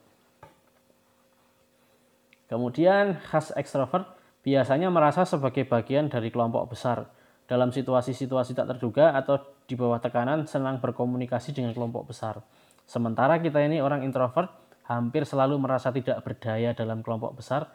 Kemudian 2.47 3.19
khas 3.27 3.51
ekstrovert 3.57 4.07
biasanya 4.45 4.87
merasa 4.87 5.27
sebagai 5.27 5.67
bagian 5.67 6.07
dari 6.07 6.31
kelompok 6.31 6.71
besar. 6.71 7.11
Dalam 7.47 7.71
situasi-situasi 7.71 8.55
tak 8.55 8.75
terduga 8.75 9.15
atau 9.15 9.39
di 9.67 9.75
bawah 9.75 9.99
tekanan 9.99 10.47
senang 10.47 10.79
berkomunikasi 10.79 11.55
dengan 11.55 11.75
kelompok 11.75 12.11
besar. 12.11 12.39
Sementara 12.87 13.39
kita 13.39 13.59
ini 13.63 13.83
orang 13.83 14.03
introvert 14.03 14.47
hampir 14.87 15.27
selalu 15.27 15.59
merasa 15.59 15.91
tidak 15.91 16.23
berdaya 16.23 16.71
dalam 16.71 17.03
kelompok 17.03 17.37
besar 17.37 17.67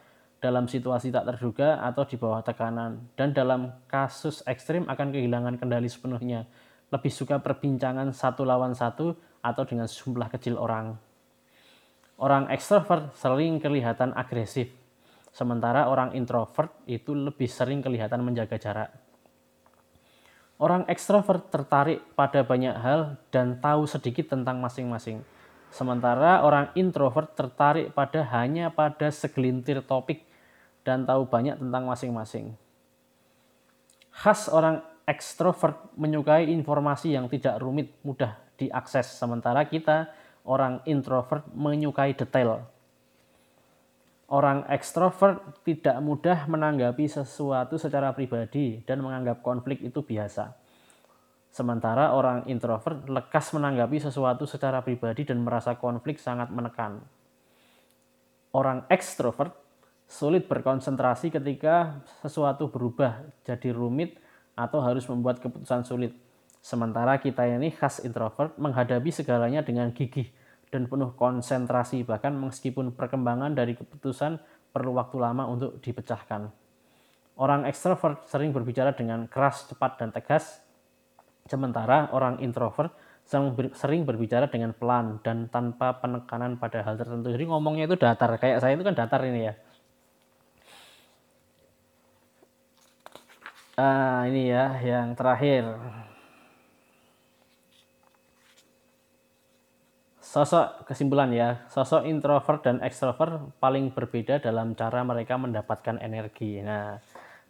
dalam 0.42 0.66
situasi 0.66 1.14
tak 1.14 1.22
terduga 1.30 1.78
atau 1.86 2.02
di 2.02 2.18
bawah 2.18 2.42
tekanan, 2.42 3.14
dan 3.14 3.30
dalam 3.30 3.70
kasus 3.86 4.42
ekstrim 4.42 4.90
akan 4.90 5.14
kehilangan 5.14 5.54
kendali 5.54 5.86
sepenuhnya. 5.86 6.50
Lebih 6.90 7.14
suka 7.14 7.38
perbincangan 7.38 8.10
satu 8.10 8.42
lawan 8.42 8.74
satu 8.74 9.14
atau 9.38 9.62
dengan 9.62 9.86
jumlah 9.86 10.26
kecil 10.34 10.58
orang. 10.58 10.98
Orang 12.18 12.50
ekstrovert 12.50 13.14
sering 13.14 13.62
kelihatan 13.62 14.10
agresif, 14.18 14.74
sementara 15.30 15.86
orang 15.86 16.10
introvert 16.18 16.74
itu 16.90 17.14
lebih 17.14 17.46
sering 17.46 17.78
kelihatan 17.78 18.26
menjaga 18.26 18.58
jarak. 18.58 18.90
Orang 20.58 20.90
ekstrovert 20.90 21.54
tertarik 21.54 22.02
pada 22.18 22.42
banyak 22.42 22.74
hal 22.82 23.14
dan 23.30 23.62
tahu 23.62 23.86
sedikit 23.86 24.34
tentang 24.34 24.58
masing-masing. 24.58 25.22
Sementara 25.72 26.44
orang 26.44 26.68
introvert 26.76 27.32
tertarik 27.32 27.96
pada 27.96 28.20
hanya 28.36 28.68
pada 28.68 29.08
segelintir 29.08 29.80
topik 29.80 30.20
dan 30.84 31.08
tahu 31.08 31.24
banyak 31.24 31.56
tentang 31.56 31.88
masing-masing. 31.88 32.52
Khas 34.12 34.52
orang 34.52 34.84
ekstrovert 35.08 35.80
menyukai 35.96 36.52
informasi 36.52 37.16
yang 37.16 37.24
tidak 37.32 37.56
rumit, 37.56 37.88
mudah 38.04 38.36
diakses, 38.60 39.16
sementara 39.16 39.64
kita 39.64 40.12
orang 40.44 40.84
introvert 40.84 41.48
menyukai 41.56 42.12
detail. 42.12 42.68
Orang 44.28 44.68
ekstrovert 44.68 45.40
tidak 45.64 45.96
mudah 46.04 46.48
menanggapi 46.48 47.04
sesuatu 47.08 47.80
secara 47.80 48.12
pribadi 48.12 48.80
dan 48.84 49.00
menganggap 49.00 49.40
konflik 49.40 49.80
itu 49.80 50.00
biasa. 50.00 50.52
Sementara 51.52 52.16
orang 52.16 52.48
introvert 52.48 53.04
lekas 53.04 53.52
menanggapi 53.52 54.00
sesuatu 54.00 54.48
secara 54.48 54.80
pribadi 54.80 55.28
dan 55.28 55.44
merasa 55.44 55.76
konflik 55.76 56.16
sangat 56.16 56.48
menekan. 56.48 57.04
Orang 58.56 58.88
ekstrovert 58.88 59.52
sulit 60.08 60.48
berkonsentrasi 60.48 61.28
ketika 61.28 62.00
sesuatu 62.24 62.72
berubah 62.72 63.20
jadi 63.44 63.68
rumit 63.68 64.16
atau 64.56 64.80
harus 64.80 65.04
membuat 65.12 65.44
keputusan 65.44 65.84
sulit. 65.84 66.16
Sementara 66.64 67.20
kita 67.20 67.44
ini 67.44 67.68
khas 67.68 68.00
introvert 68.00 68.56
menghadapi 68.56 69.12
segalanya 69.12 69.60
dengan 69.60 69.92
gigih 69.92 70.32
dan 70.72 70.88
penuh 70.88 71.12
konsentrasi 71.12 72.00
bahkan 72.00 72.32
meskipun 72.32 72.96
perkembangan 72.96 73.52
dari 73.52 73.76
keputusan 73.76 74.40
perlu 74.72 74.96
waktu 74.96 75.20
lama 75.20 75.44
untuk 75.52 75.76
dipecahkan. 75.84 76.48
Orang 77.36 77.68
ekstrovert 77.68 78.24
sering 78.24 78.56
berbicara 78.56 78.96
dengan 78.96 79.28
keras, 79.28 79.68
cepat, 79.68 80.00
dan 80.00 80.12
tegas, 80.12 80.64
sementara 81.46 82.10
orang 82.14 82.38
introvert 82.42 82.94
sering 83.72 84.02
berbicara 84.02 84.50
dengan 84.50 84.74
pelan 84.74 85.22
dan 85.22 85.46
tanpa 85.46 85.94
penekanan 86.02 86.58
pada 86.58 86.82
hal 86.82 86.98
tertentu. 86.98 87.30
Jadi 87.30 87.44
ngomongnya 87.46 87.86
itu 87.86 87.96
datar, 87.96 88.34
kayak 88.36 88.58
saya 88.58 88.74
itu 88.74 88.84
kan 88.84 88.98
datar 88.98 89.22
ini 89.22 89.50
ya. 89.50 89.54
Ah, 93.78 94.28
ini 94.28 94.52
ya 94.52 94.76
yang 94.84 95.16
terakhir. 95.16 95.64
Sosok 100.20 100.88
kesimpulan 100.88 101.28
ya, 101.32 101.68
sosok 101.68 102.08
introvert 102.08 102.64
dan 102.64 102.80
extrovert 102.80 103.52
paling 103.60 103.92
berbeda 103.92 104.40
dalam 104.40 104.72
cara 104.72 105.04
mereka 105.04 105.36
mendapatkan 105.36 106.00
energi. 106.00 106.60
Nah, 106.64 106.96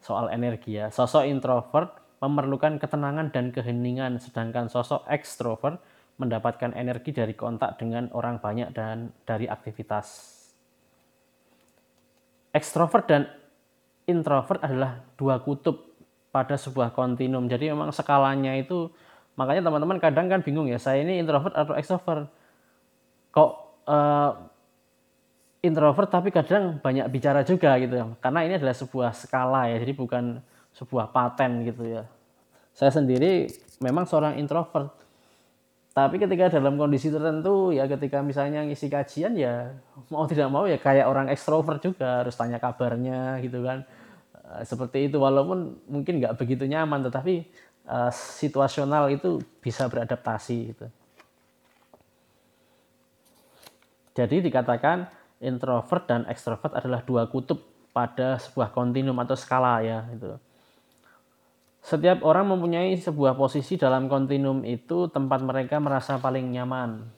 soal 0.03 0.35
energi 0.35 0.83
ya. 0.83 0.91
Sosok 0.91 1.27
introvert 1.31 2.02
memerlukan 2.23 2.79
ketenangan 2.79 3.35
dan 3.35 3.51
keheningan, 3.51 4.23
sedangkan 4.23 4.71
sosok 4.71 5.03
extrovert 5.11 5.83
mendapatkan 6.23 6.71
energi 6.79 7.11
dari 7.11 7.35
kontak 7.35 7.83
dengan 7.83 8.07
orang 8.15 8.39
banyak 8.39 8.71
dan 8.71 9.11
dari 9.27 9.51
aktivitas. 9.51 10.39
Extrovert 12.55 13.11
dan 13.11 13.27
introvert 14.07 14.63
adalah 14.63 15.03
dua 15.19 15.43
kutub 15.43 15.83
pada 16.31 16.55
sebuah 16.55 16.95
kontinum. 16.95 17.51
Jadi 17.51 17.75
memang 17.75 17.91
skalanya 17.91 18.55
itu 18.55 18.87
makanya 19.35 19.67
teman-teman 19.73 19.99
kadang 19.99 20.31
kan 20.31 20.41
bingung 20.47 20.71
ya, 20.71 20.79
saya 20.79 21.03
ini 21.03 21.19
introvert 21.19 21.59
atau 21.59 21.75
extrovert. 21.75 22.31
Kok 23.35 23.51
uh, 23.91 24.31
introvert 25.65 26.07
tapi 26.13 26.31
kadang 26.31 26.79
banyak 26.79 27.09
bicara 27.11 27.43
juga 27.43 27.75
gitu. 27.83 28.15
Karena 28.23 28.47
ini 28.47 28.63
adalah 28.63 28.77
sebuah 28.77 29.11
skala 29.11 29.73
ya, 29.75 29.83
jadi 29.83 29.97
bukan 29.97 30.52
sebuah 30.77 31.13
paten 31.13 31.65
gitu 31.69 31.85
ya. 31.85 32.05
Saya 32.73 32.93
sendiri 32.93 33.49
memang 33.83 34.09
seorang 34.09 34.41
introvert. 34.41 35.01
tapi 35.93 36.17
ketika 36.17 36.49
dalam 36.49 36.81
kondisi 36.81 37.13
tertentu 37.13 37.69
ya 37.69 37.85
ketika 37.85 38.25
misalnya 38.25 38.65
ngisi 38.65 38.89
kajian 38.89 39.37
ya 39.37 39.77
mau 40.09 40.25
tidak 40.25 40.49
mau 40.49 40.65
ya 40.65 40.81
kayak 40.81 41.05
orang 41.05 41.29
ekstrovert 41.29 41.85
juga 41.85 42.25
harus 42.25 42.33
tanya 42.33 42.57
kabarnya 42.57 43.37
gitu 43.45 43.61
kan 43.61 43.85
uh, 44.41 44.65
seperti 44.65 45.13
itu 45.13 45.21
walaupun 45.21 45.85
mungkin 45.93 46.17
nggak 46.17 46.41
begitu 46.41 46.65
nyaman 46.65 47.05
tetapi 47.05 47.45
uh, 47.93 48.09
situasional 48.09 49.13
itu 49.13 49.45
bisa 49.61 49.85
beradaptasi 49.85 50.57
gitu. 50.73 50.87
Jadi 54.13 54.45
dikatakan 54.45 55.09
introvert 55.41 56.05
dan 56.05 56.29
ekstrovert 56.29 56.77
adalah 56.77 57.01
dua 57.01 57.25
kutub 57.29 57.61
pada 57.93 58.37
sebuah 58.41 58.73
kontinum 58.73 59.17
atau 59.21 59.37
skala 59.37 59.81
ya 59.81 60.05
itu. 60.13 60.37
Setiap 61.83 62.23
orang 62.23 62.47
mempunyai 62.47 62.95
sebuah 62.95 63.35
posisi 63.35 63.75
dalam 63.75 64.07
kontinum 64.07 64.63
itu 64.63 65.11
tempat 65.11 65.43
mereka 65.43 65.83
merasa 65.83 66.15
paling 66.15 66.55
nyaman. 66.55 67.11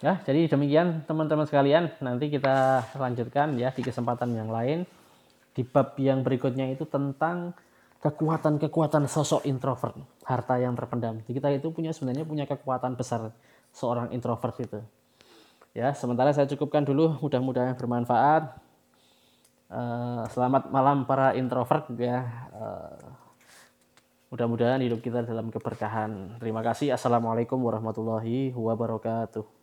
Ya, 0.00 0.16
jadi 0.24 0.48
demikian 0.48 1.04
teman-teman 1.04 1.44
sekalian. 1.44 1.92
Nanti 2.04 2.32
kita 2.32 2.84
lanjutkan 2.96 3.56
ya 3.56 3.72
di 3.72 3.80
kesempatan 3.84 4.32
yang 4.32 4.52
lain. 4.52 4.84
Di 5.56 5.64
bab 5.64 5.96
yang 6.00 6.20
berikutnya 6.20 6.72
itu 6.72 6.88
tentang 6.88 7.52
kekuatan-kekuatan 8.00 9.04
sosok 9.08 9.44
introvert, 9.44 9.92
harta 10.24 10.56
yang 10.56 10.72
terpendam. 10.72 11.20
Jadi 11.24 11.32
kita 11.36 11.48
itu 11.52 11.68
punya 11.68 11.92
sebenarnya 11.92 12.24
punya 12.24 12.44
kekuatan 12.48 12.96
besar 12.96 13.28
seorang 13.76 14.08
introvert 14.16 14.56
itu. 14.56 14.80
Ya, 15.70 15.94
sementara 15.94 16.34
saya 16.34 16.50
cukupkan 16.50 16.82
dulu, 16.82 17.14
mudah-mudahan 17.22 17.78
bermanfaat. 17.78 18.58
Uh, 19.70 20.26
selamat 20.34 20.66
malam 20.74 21.06
para 21.06 21.30
introvert 21.38 21.86
ya. 21.94 22.26
Uh, 22.50 22.98
mudah-mudahan 24.34 24.82
hidup 24.82 24.98
kita 24.98 25.22
dalam 25.22 25.46
keberkahan. 25.54 26.42
Terima 26.42 26.66
kasih. 26.66 26.90
Assalamualaikum 26.90 27.62
warahmatullahi 27.62 28.50
wabarakatuh. 28.50 29.59